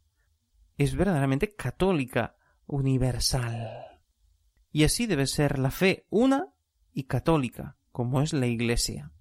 [0.76, 4.00] es verdaderamente católica, universal.
[4.70, 6.54] Y así debe ser la fe una
[6.92, 9.12] y católica, como es la Iglesia.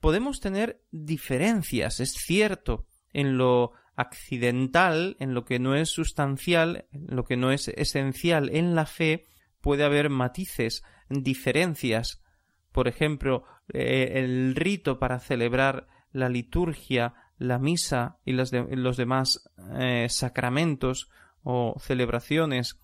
[0.00, 7.16] podemos tener diferencias, es cierto, en lo accidental, en lo que no es sustancial, en
[7.16, 9.24] lo que no es esencial en la fe,
[9.62, 12.22] puede haber matices, diferencias.
[12.70, 17.14] Por ejemplo, eh, el rito para celebrar la liturgia,
[17.44, 21.08] la misa y los, demás eh, sacramentos
[21.42, 22.78] o celebraciones.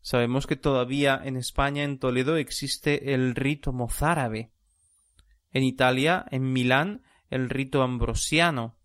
[0.00, 4.52] Sabemos que todavía en España, en Toledo, existe el rito mozárabe.
[5.50, 8.76] En Italia, en Milán, el rito ambrosiano.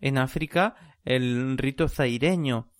[0.00, 0.74] En África,
[1.04, 2.70] el rito zaireño.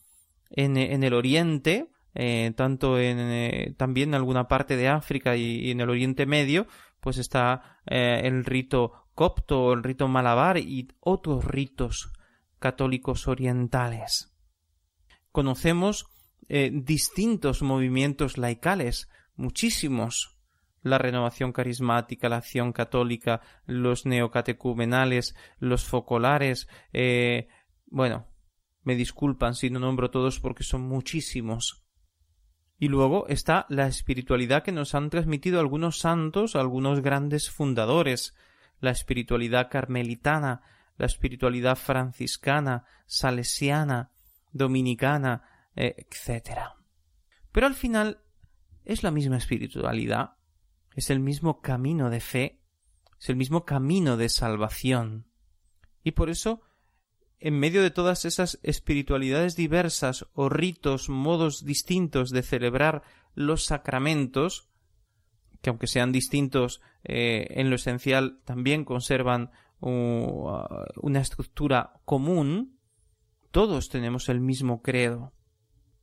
[0.50, 5.80] En, el Oriente, eh, tanto en, eh, también en alguna parte de África y, en
[5.80, 6.66] el Oriente Medio,
[7.00, 12.12] pues está el rito copto, el rito malabar y otros ritos
[12.58, 14.34] católicos orientales.
[15.32, 16.06] Conocemos
[16.48, 20.38] distintos movimientos laicales, muchísimos,
[20.82, 26.68] la renovación carismática, la acción católica, los neocatecumenales, los focolares,
[27.86, 28.26] bueno,
[28.82, 31.86] me disculpan si no nombro todos porque son muchísimos.
[32.78, 38.34] Y luego está la espiritualidad que nos han transmitido algunos santos, algunos grandes fundadores,
[38.84, 40.62] la espiritualidad carmelitana,
[40.96, 44.10] la espiritualidad franciscana, salesiana,
[44.52, 45.42] dominicana,
[45.74, 46.60] eh, etc.
[47.50, 48.20] Pero al final
[48.84, 50.34] es la misma espiritualidad,
[50.94, 52.60] es el mismo camino de fe,
[53.18, 55.26] es el mismo camino de salvación.
[56.02, 56.62] Y por eso
[57.44, 63.02] en medio de todas esas espiritualidades diversas o ritos, modos distintos de celebrar
[63.34, 64.70] los sacramentos,
[65.64, 69.50] que aunque sean distintos eh, en lo esencial, también conservan
[69.80, 72.78] una estructura común,
[73.50, 75.34] todos tenemos el mismo credo.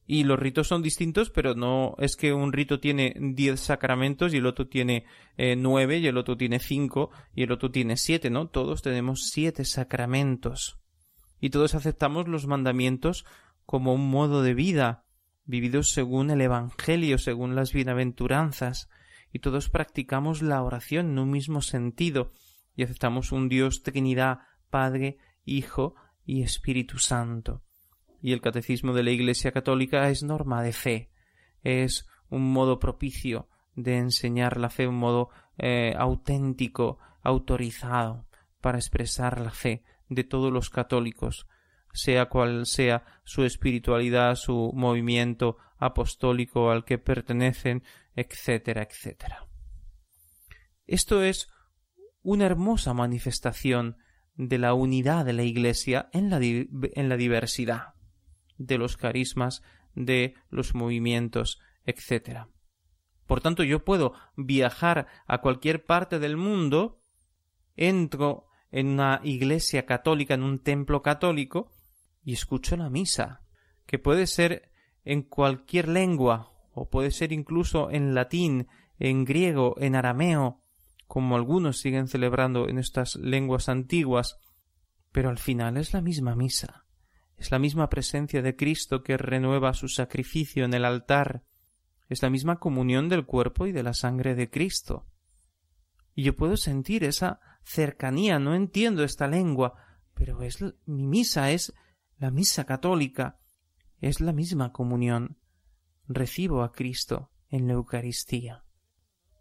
[0.06, 4.38] Y los ritos son distintos, pero no es que un rito tiene diez sacramentos y
[4.38, 5.06] el otro tiene
[5.38, 8.50] eh, nueve y el otro tiene cinco y el otro tiene siete, ¿no?
[8.50, 10.80] Todos tenemos siete sacramentos
[11.40, 13.26] y todos aceptamos los mandamientos
[13.66, 15.06] como un modo de vida,
[15.46, 18.90] vividos según el Evangelio, según las bienaventuranzas,
[19.32, 22.32] y todos practicamos la oración en un mismo sentido,
[22.76, 27.62] y aceptamos un Dios Trinidad, Padre, Hijo y Espíritu Santo.
[28.22, 31.12] Y el catecismo de la Iglesia Católica es norma de fe,
[31.64, 38.26] es un modo propicio de enseñar la fe, un modo eh, auténtico, autorizado
[38.62, 41.48] para expresar la fe de todos los católicos,
[41.94, 47.84] sea cual sea su espiritualidad, su movimiento apostólico al que pertenecen,
[48.16, 49.48] etcétera, etcétera.
[50.88, 51.50] Esto es
[52.22, 53.98] una hermosa manifestación
[54.36, 57.94] de la unidad de la Iglesia en la, en la diversidad
[58.58, 59.64] de los carismas,
[59.96, 62.50] de los movimientos, etcétera.
[63.26, 67.02] Por tanto, yo puedo viajar a cualquier parte del mundo,
[67.76, 71.72] entro en una iglesia católica, en un templo católico,
[72.24, 73.42] y escucho la misa,
[73.86, 74.72] que puede ser
[75.04, 78.68] en cualquier lengua, o puede ser incluso en latín,
[79.00, 80.62] en griego, en arameo,
[81.08, 84.38] como algunos siguen celebrando en estas lenguas antiguas,
[85.12, 86.86] pero al final es la misma misa,
[87.36, 91.44] es la misma presencia de Cristo que renueva su sacrificio en el altar,
[92.08, 95.06] es la misma comunión del cuerpo y de la sangre de Cristo.
[96.14, 99.76] Y yo puedo sentir esa cercanía, no entiendo esta lengua,
[100.14, 101.74] pero es mi misa, es
[102.18, 103.40] la misa católica,
[104.00, 105.38] es la misma comunión.
[106.16, 108.64] Recibo a Cristo en la Eucaristía.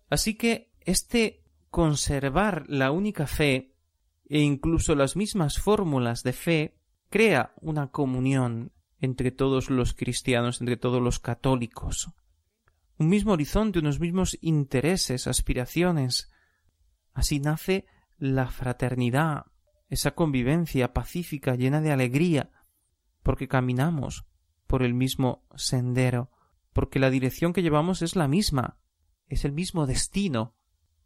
[0.09, 3.77] Así que este conservar la única fe
[4.29, 6.77] e incluso las mismas fórmulas de fe
[7.09, 12.13] crea una comunión entre todos los cristianos, entre todos los católicos.
[12.99, 16.31] Un mismo horizonte, unos mismos intereses, aspiraciones.
[17.15, 17.87] Así nace
[18.19, 19.47] la fraternidad,
[19.89, 22.51] esa convivencia pacífica llena de alegría,
[23.23, 24.27] porque caminamos
[24.67, 26.31] por el mismo sendero,
[26.73, 28.79] porque la dirección que llevamos es la misma,
[29.27, 30.55] es el mismo destino,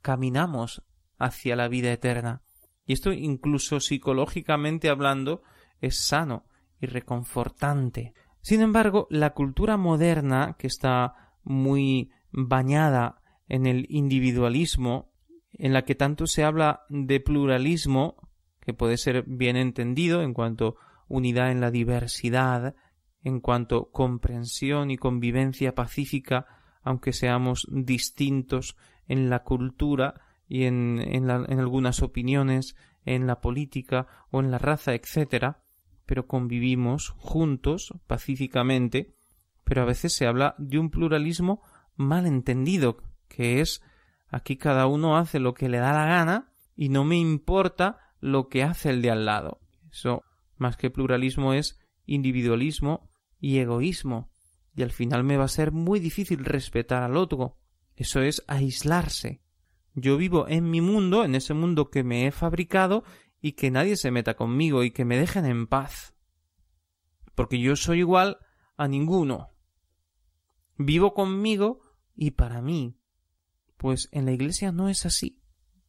[0.02, 0.82] caminamos
[1.18, 2.42] hacia la vida eterna.
[2.86, 5.42] Y esto incluso psicológicamente hablando
[5.80, 6.44] es sano
[6.80, 8.12] y reconfortante.
[8.40, 15.12] Sin embargo, la cultura moderna, que está muy bañada en el individualismo,
[15.52, 18.16] en la que tanto se habla de pluralismo,
[18.60, 20.76] que puede ser bien entendido en cuanto
[21.08, 22.74] unidad en la diversidad,
[23.24, 26.46] en cuanto comprensión y convivencia pacífica,
[26.82, 28.76] aunque seamos distintos
[29.08, 34.94] en la cultura y en, en, algunas opiniones, en la política o en la raza,
[34.94, 35.56] etc.,
[36.06, 39.14] pero convivimos juntos pacíficamente,
[39.64, 41.62] pero a veces se habla de un pluralismo
[41.96, 43.82] mal entendido, que es
[44.34, 48.48] Aquí cada uno hace lo que le da la gana y no me importa lo
[48.48, 49.60] que hace el de al lado.
[49.92, 50.24] Eso,
[50.56, 53.08] más que pluralismo, es individualismo
[53.44, 54.30] y egoísmo,
[54.74, 57.58] y al final me va a ser muy difícil respetar al otro.
[57.94, 59.42] Eso es aislarse.
[59.92, 63.04] Yo vivo en mi mundo, en ese mundo que me he fabricado,
[63.42, 66.14] y que nadie se meta conmigo y que me dejen en paz.
[67.34, 68.38] Porque yo soy igual
[68.78, 69.50] a ninguno.
[70.78, 71.82] Vivo conmigo
[72.16, 72.96] y para mí.
[73.76, 75.42] Pues en la iglesia no es así.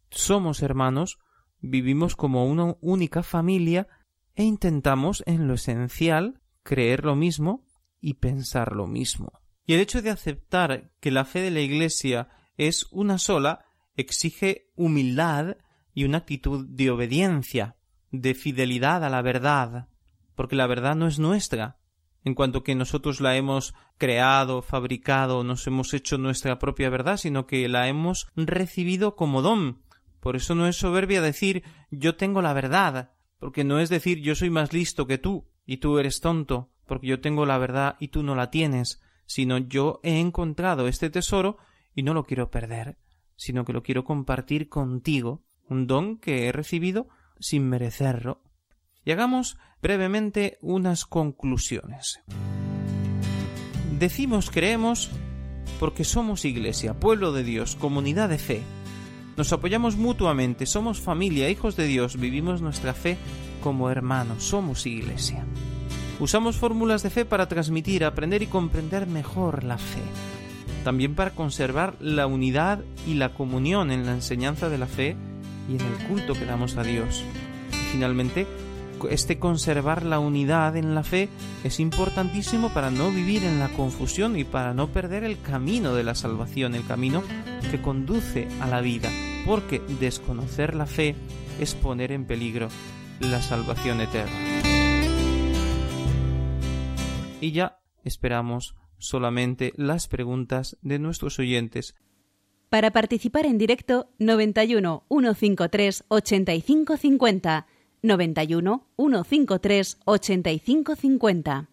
[0.10, 1.20] Somos hermanos,
[1.62, 3.88] vivimos como una única familia
[4.34, 7.64] e intentamos en lo esencial creer lo mismo
[8.02, 9.40] y pensar lo mismo.
[9.66, 14.72] Y el hecho de aceptar que la fe de la Iglesia es una sola exige
[14.76, 15.58] humildad
[15.94, 17.78] y una actitud de obediencia,
[18.12, 19.88] de fidelidad a la verdad,
[20.36, 21.78] porque la verdad no es nuestra,
[22.24, 27.46] en cuanto que nosotros la hemos creado, fabricado, nos hemos hecho nuestra propia verdad, sino
[27.46, 29.84] que la hemos recibido como don.
[30.20, 34.34] Por eso no es soberbia decir yo tengo la verdad, porque no es decir yo
[34.34, 38.10] soy más listo que tú y tú eres tonto, porque yo tengo la verdad y
[38.10, 41.58] tú no la tienes, sino yo he encontrado este tesoro
[41.94, 42.98] y no lo quiero perder,
[43.36, 47.08] sino que lo quiero compartir contigo, un don que he recibido
[47.40, 48.42] sin merecerlo.
[49.04, 52.22] Y hagamos brevemente unas conclusiones.
[54.00, 55.10] Decimos creemos
[55.80, 58.62] porque somos iglesia, pueblo de Dios, comunidad de fe.
[59.38, 63.18] Nos apoyamos mutuamente, somos familia, hijos de Dios, vivimos nuestra fe
[63.66, 65.44] como hermanos, somos iglesia.
[66.20, 70.04] Usamos fórmulas de fe para transmitir, aprender y comprender mejor la fe.
[70.84, 75.16] También para conservar la unidad y la comunión en la enseñanza de la fe
[75.68, 77.24] y en el culto que damos a Dios.
[77.72, 78.46] Y finalmente,
[79.10, 81.28] este conservar la unidad en la fe
[81.64, 86.04] es importantísimo para no vivir en la confusión y para no perder el camino de
[86.04, 87.24] la salvación, el camino
[87.72, 89.10] que conduce a la vida,
[89.44, 91.16] porque desconocer la fe
[91.60, 92.70] es poner en peligro
[93.20, 94.32] la salvación eterna.
[97.42, 101.96] Y ya esperamos solamente las preguntas de nuestros oyentes.
[102.70, 107.68] Para participar en directo 91 153 8550
[108.02, 111.70] 91 153 8550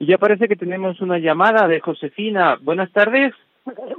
[0.00, 2.56] Y ya parece que tenemos una llamada de Josefina.
[2.62, 3.34] Buenas tardes.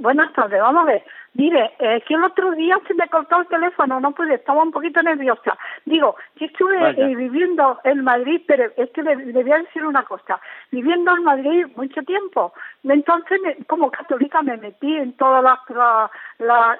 [0.00, 1.04] Buenas tardes, vamos a ver.
[1.34, 4.72] Mire, eh, que el otro día se me cortó el teléfono, no pude, estaba un
[4.72, 5.56] poquito nerviosa.
[5.86, 10.02] Digo, que estuve eh, viviendo en Madrid, pero es que le, voy a decir una
[10.02, 10.40] cosa.
[10.72, 13.38] Viviendo en Madrid mucho tiempo, entonces
[13.68, 16.10] como católica me metí en todas las,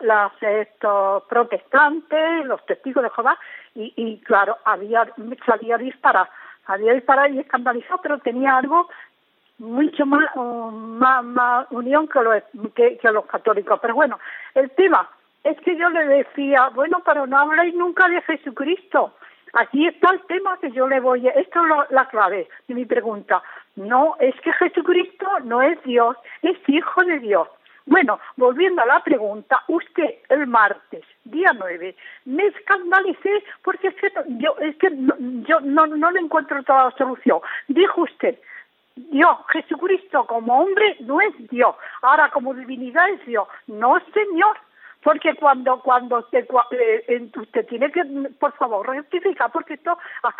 [0.00, 3.38] las estos, protestantes, los testigos de Jehová,
[3.76, 5.06] y, y claro, había
[5.46, 6.28] salía disparar,
[6.66, 8.88] había disparar y escandalizado, pero tenía algo
[9.62, 12.42] mucho más, más, más unión que los,
[12.74, 13.78] que, los católicos.
[13.80, 14.18] Pero bueno,
[14.54, 15.08] el tema
[15.44, 19.14] es que yo le decía, bueno, pero no habláis nunca de Jesucristo.
[19.54, 22.84] Aquí está el tema que yo le voy, a, esto es la clave de mi
[22.86, 23.42] pregunta.
[23.76, 27.48] No, es que Jesucristo no es Dios, es hijo de Dios.
[27.86, 31.94] Bueno, volviendo a la pregunta, usted el martes, día 9,
[32.26, 34.88] me escandalicé porque es que yo, es que
[35.48, 37.40] yo no, no le encuentro toda la solución.
[37.68, 38.38] Dijo usted,
[38.96, 41.74] Dios, Jesucristo como hombre no es Dios.
[42.02, 43.48] Ahora como divinidad es Dios.
[43.66, 44.56] No, Señor.
[45.02, 48.04] Porque cuando cuando usted, eh, usted tiene que,
[48.38, 50.32] por favor, rectificar, porque esto ha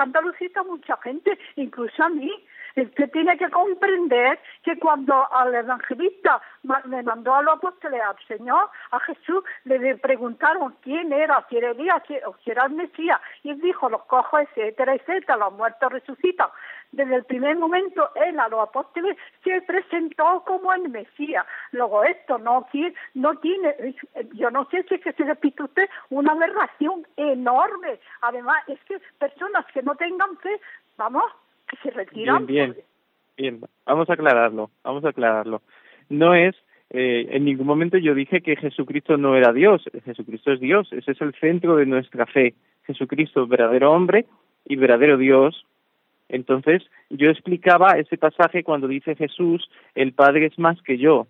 [0.60, 2.32] a mucha gente, incluso a mí.
[2.76, 6.40] Usted tiene que comprender que cuando al evangelista
[6.84, 11.70] me mandó a los apóstoles al Señor, a Jesús, le preguntaron quién era, si era
[11.70, 16.48] Elías, si era el Mesías, y él dijo, los cojos, etcétera, etcétera, los muertos resucitan.
[16.92, 21.46] Desde el primer momento, él a los apóstoles se presentó como el Mesías.
[21.72, 22.66] Luego esto no,
[23.14, 23.94] no tiene,
[24.34, 27.98] yo no sé si es que se repite usted, una aberración enorme.
[28.20, 30.60] Además, es que personas que no tengan fe,
[30.98, 31.24] vamos,
[31.82, 32.44] se.
[32.46, 32.74] Bien,
[33.36, 35.62] bien, Vamos a aclararlo, vamos a aclararlo.
[36.08, 36.54] No es,
[36.90, 39.82] eh, en ningún momento yo dije que Jesucristo no era Dios.
[40.04, 42.54] Jesucristo es Dios, ese es el centro de nuestra fe.
[42.84, 44.26] Jesucristo, verdadero hombre
[44.64, 45.66] y verdadero Dios.
[46.28, 51.26] Entonces, yo explicaba ese pasaje cuando dice Jesús, el Padre es más que yo.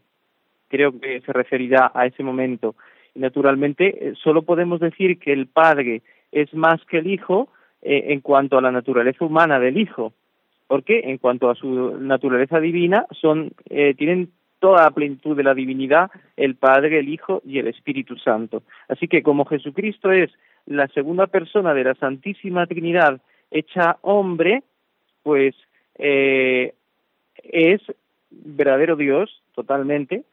[0.68, 2.76] Creo que se referirá a ese momento.
[3.14, 7.48] Naturalmente, eh, solo podemos decir que el Padre es más que el Hijo
[7.82, 10.12] eh, en cuanto a la naturaleza humana del Hijo
[10.66, 15.54] porque en cuanto a su naturaleza divina son eh, tienen toda la plenitud de la
[15.54, 18.62] divinidad el Padre, el Hijo y el Espíritu Santo.
[18.88, 20.30] Así que como Jesucristo es
[20.66, 24.62] la segunda persona de la Santísima Trinidad hecha hombre,
[25.22, 25.54] pues
[25.98, 26.74] eh,
[27.42, 27.80] es
[28.30, 30.24] verdadero Dios totalmente,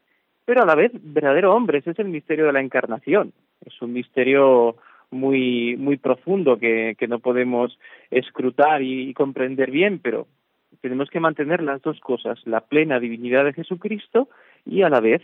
[0.44, 1.78] pero a la vez verdadero hombre.
[1.78, 3.32] Ese es el misterio de la encarnación.
[3.64, 4.76] Es un misterio
[5.10, 7.78] muy muy profundo que, que no podemos
[8.10, 10.26] escrutar y, comprender bien, pero
[10.80, 14.28] tenemos que mantener las dos cosas, la plena divinidad de Jesucristo
[14.64, 15.22] y a la vez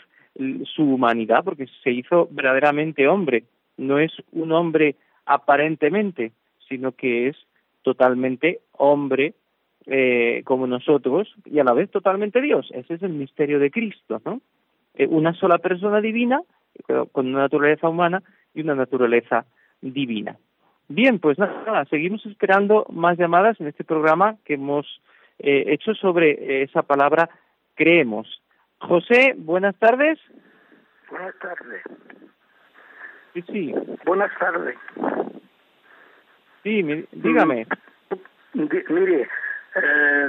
[0.74, 3.44] su humanidad, porque se hizo verdaderamente hombre,
[3.78, 6.32] no es un hombre aparentemente,
[6.68, 7.36] sino que es
[7.82, 9.34] totalmente hombre
[9.86, 12.68] eh, como nosotros y a la vez totalmente Dios.
[12.74, 14.40] Ese es el misterio de Cristo, ¿no?
[14.94, 16.40] Eh, una sola persona divina
[17.12, 18.22] con una naturaleza humana
[18.54, 19.46] y una naturaleza
[19.80, 20.36] divina.
[20.88, 24.86] Bien, pues nada, seguimos esperando más llamadas en este programa que hemos
[25.38, 27.28] eh, hecho sobre eh, esa palabra
[27.74, 28.42] creemos.
[28.78, 30.18] José, buenas tardes.
[31.10, 31.82] Buenas tardes.
[33.34, 33.74] Sí, sí.
[34.04, 34.76] Buenas tardes.
[36.62, 37.66] Sí, dígame.
[38.54, 39.28] Mm, mire,
[39.74, 40.28] eh,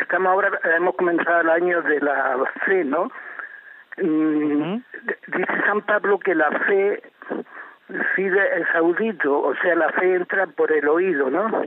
[0.00, 3.10] estamos ahora, hemos comenzado el año de la fe, ¿no?
[3.98, 4.76] Mm,
[5.28, 7.02] dice San Pablo que la fe
[8.14, 11.64] fide es audito, o sea, la fe entra por el oído, ¿no?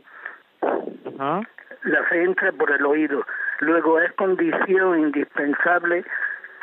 [1.83, 3.25] La fe entra por el oído.
[3.59, 6.03] Luego es condición indispensable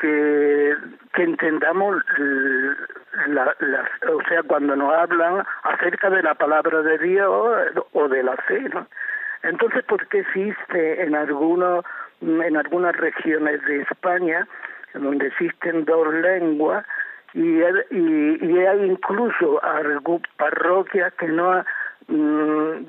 [0.01, 0.75] que,
[1.15, 2.03] que entendamos
[3.29, 8.23] la, la, o sea, cuando nos hablan acerca de la palabra de Dios o de
[8.23, 8.87] la fe, ¿no?
[9.43, 11.85] Entonces, ¿por qué existe en algunos
[12.21, 14.47] en algunas regiones de España
[14.95, 16.85] donde existen dos lenguas
[17.37, 19.61] y, y, hay incluso
[20.39, 21.63] parroquias que no
[22.09, 22.85] mm,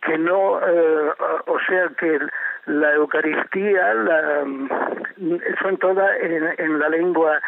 [0.00, 1.12] que no eh,
[1.46, 2.20] o sea que
[2.66, 4.68] la Eucaristía la, mm,
[5.60, 7.40] son todas en, la lengua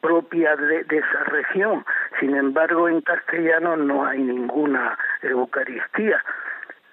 [0.00, 1.84] propia de, de, esa región.
[2.18, 6.22] Sin embargo, en castellano no hay ninguna Eucaristía.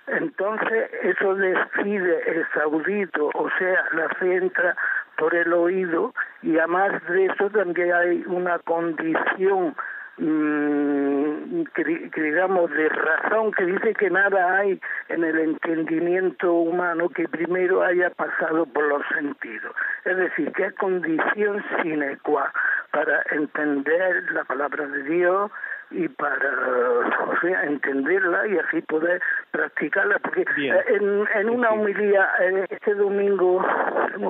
[0.07, 4.75] Entonces, eso decide el saudito, o sea, la fe entra
[5.21, 9.75] por el oído y además de eso también hay una condición
[10.21, 17.27] mm, que, digamos de razón que dice que nada hay en el entendimiento humano que
[17.27, 19.75] primero haya pasado por los sentidos.
[20.05, 22.51] Es decir que es condición sine qua
[22.91, 25.51] para entender la palabra de Dios
[25.91, 30.45] y para entenderla y así poder practicarla porque
[30.87, 32.29] en, en una homilía
[32.69, 33.63] este domingo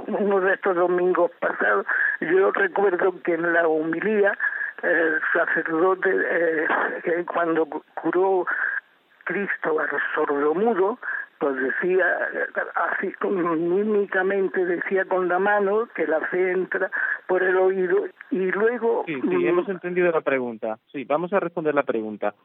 [0.07, 1.85] uno de estos domingos pasados
[2.19, 4.35] yo recuerdo que en la homilía
[4.83, 7.65] el sacerdote eh, cuando
[7.95, 8.45] curó
[9.23, 10.97] Cristo al sordomudo
[11.39, 12.05] pues decía
[12.75, 16.91] así mímicamente decía con la mano que la fe entra
[17.27, 20.77] por el oído y luego sí, sí hemos entendido la pregunta.
[20.91, 22.35] Sí vamos a responder la pregunta.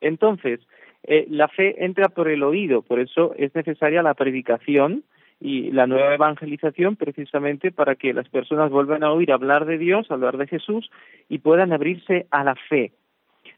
[0.00, 0.60] Entonces
[1.02, 5.04] eh, la fe entra por el oído por eso es necesaria la predicación
[5.40, 10.10] y la nueva evangelización precisamente para que las personas vuelvan a oír hablar de Dios,
[10.10, 10.90] hablar de Jesús
[11.28, 12.92] y puedan abrirse a la fe.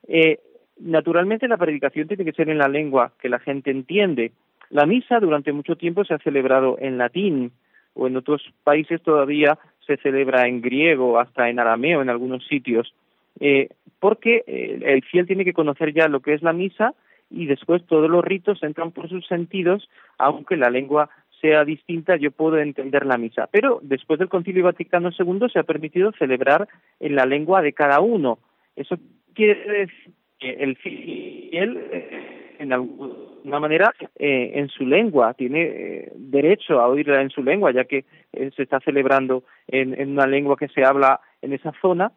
[0.09, 0.41] Eh,
[0.81, 4.33] naturalmente la predicación tiene que ser en la lengua que la gente entiende.
[4.70, 7.53] La misa durante mucho tiempo se ha celebrado en latín
[7.95, 12.93] o en otros países todavía se celebra en griego, hasta en arameo en algunos sitios,
[13.41, 13.68] eh,
[14.01, 16.95] porque eh, el fiel tiene que conocer ya lo que es la misa
[17.31, 21.11] y después todos los ritos entran por sus sentidos, aunque la lengua
[21.41, 23.49] sea distinta, yo puedo entender la misa.
[23.51, 26.68] Pero después del Concilio Vaticano II se ha permitido celebrar
[27.01, 28.39] en la lengua de cada uno.
[28.76, 28.97] Eso
[29.34, 36.12] quiere decir que el fiel, eh, en alguna manera, eh, en su lengua, tiene eh,
[36.14, 40.57] derecho a oírla en su lengua, ya que se está celebrando en, en, una lengua
[40.57, 42.12] que se habla en esa zona,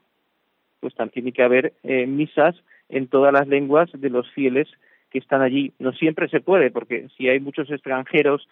[0.79, 1.73] pues también tiene que haber
[2.07, 2.55] misas
[2.89, 4.67] en todas las lenguas de los fieles
[5.11, 5.73] que están allí.
[5.77, 8.47] No siempre se puede, porque si hay muchos extranjeros,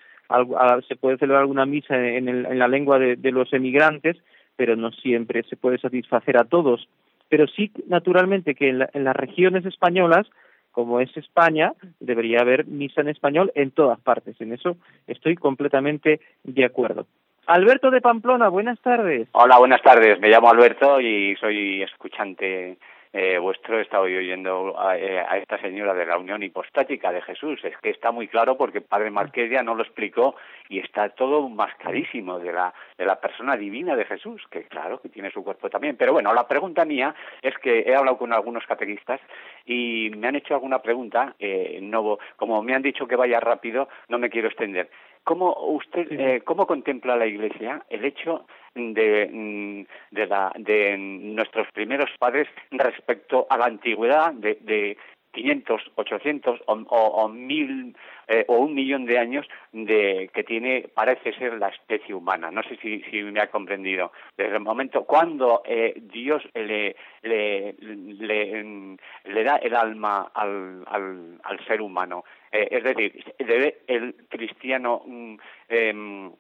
[0.88, 4.18] se puede celebrar alguna misa en, la lengua de, los emigrantes,
[4.56, 6.88] pero no siempre se puede satisfacer a todos.
[7.30, 10.28] Pero sí, naturalmente, que en, en las regiones españolas,
[10.72, 14.40] como es España, debería haber misa en español en todas partes.
[14.42, 14.78] En eso
[15.08, 17.06] estoy completamente de acuerdo.
[17.48, 19.28] Alberto de Pamplona, buenas tardes.
[19.32, 20.20] Hola, buenas tardes.
[20.20, 22.78] Me llamo Alberto y soy escuchante
[23.12, 27.60] eh, vuestro está hoy oyendo eh, a, esta señora de la unión hipostática de Jesús.
[27.64, 30.36] Es que está muy claro porque Padre Marqués ya no lo explicó
[30.68, 35.10] y está todo mascarísimo de la, de la persona divina de Jesús, que claro que
[35.10, 35.97] tiene su cuerpo también.
[35.97, 39.20] Pero bueno, la pregunta mía es que he hablado con algunos catequistas
[39.66, 41.36] y me han hecho alguna pregunta.
[41.39, 44.89] Eh, no, como me han dicho que vaya rápido, no me quiero extender.
[45.24, 51.67] ¿Cómo usted, eh, cómo contempla la Iglesia el hecho de, mm, de, la, de nuestros
[51.72, 54.97] primeros padres respecto a la antigüedad de, de
[55.32, 57.95] 500, 800 o, o, mil
[58.28, 62.51] eh, o un millón de años de que tiene parece ser la especie humana.
[62.51, 64.11] No sé si, si me ha comprendido.
[64.38, 71.39] Desde el momento cuando eh, Dios le, le, le, le, da el alma al, al,
[71.43, 75.36] al ser humano, eh, es decir, debe el cristiano mm,
[75.70, 76.32] eh,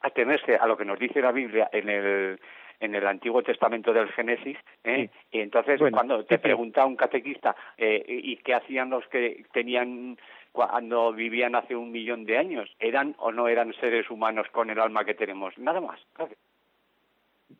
[0.00, 2.40] atenerse a lo que nos dice la Biblia en el
[2.80, 5.10] en el Antiguo Testamento del Génesis, ¿eh?
[5.30, 10.16] y entonces cuando te pregunta un catequista eh, y qué hacían los que tenían
[10.50, 14.80] cuando vivían hace un millón de años, eran o no eran seres humanos con el
[14.80, 16.00] alma que tenemos, nada más.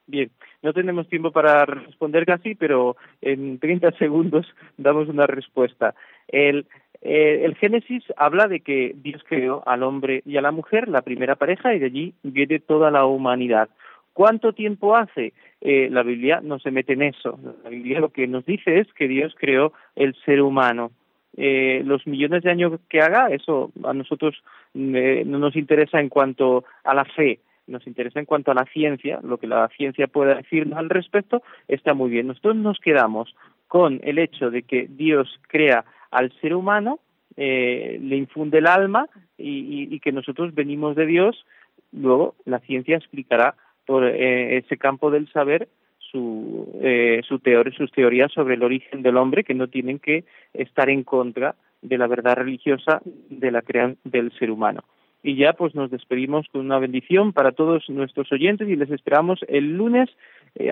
[0.07, 0.31] Bien,
[0.63, 5.95] no tenemos tiempo para responder casi, pero en 30 segundos damos una respuesta.
[6.27, 6.67] El,
[7.03, 11.03] eh, el Génesis habla de que Dios creó al hombre y a la mujer, la
[11.03, 13.69] primera pareja, y de allí viene toda la humanidad.
[14.13, 15.33] ¿Cuánto tiempo hace?
[15.61, 17.39] Eh, la Biblia no se mete en eso.
[17.65, 20.91] La Biblia lo que nos dice es que Dios creó el ser humano.
[21.37, 24.43] Eh, los millones de años que haga, eso a nosotros
[24.75, 29.21] no nos interesa en cuanto a la fe, nos interesa en cuanto a la ciencia,
[29.23, 32.27] lo que la ciencia pueda decirnos al respecto, está muy bien.
[32.27, 33.35] Nosotros nos quedamos
[33.69, 37.01] con el hecho de que Dios crea al ser humano,
[37.37, 39.09] eh, le infunde el alma
[39.39, 41.47] y, que nosotros venimos de Dios.
[41.93, 43.55] Luego la ciencia explicará
[43.87, 47.41] por eh, ese campo del saber su, eh, su
[47.77, 51.99] sus teorías sobre el origen del hombre que no tienen que estar en contra de
[51.99, 53.63] la verdad religiosa de la
[54.05, 54.85] del ser humano.
[55.23, 59.41] Y ya pues nos despedimos con una bendición para todos nuestros oyentes y les esperamos
[59.49, 60.11] el lunes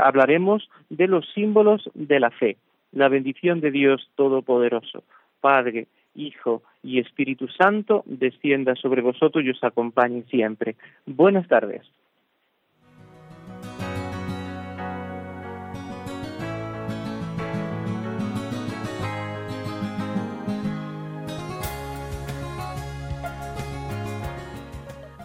[0.03, 2.57] hablaremos de los símbolos de la fe.
[2.93, 5.05] La bendición de Dios Todopoderoso.
[5.41, 10.77] Padre, Hijo y Espíritu Santo, descienda sobre vosotros y os acompañe siempre.
[11.07, 11.83] Buenas tardes.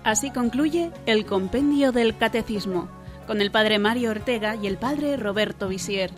[0.03, 2.89] Así concluye el compendio del Catecismo,
[3.25, 6.11] con el Padre Mario Ortega y el Padre Roberto Visier.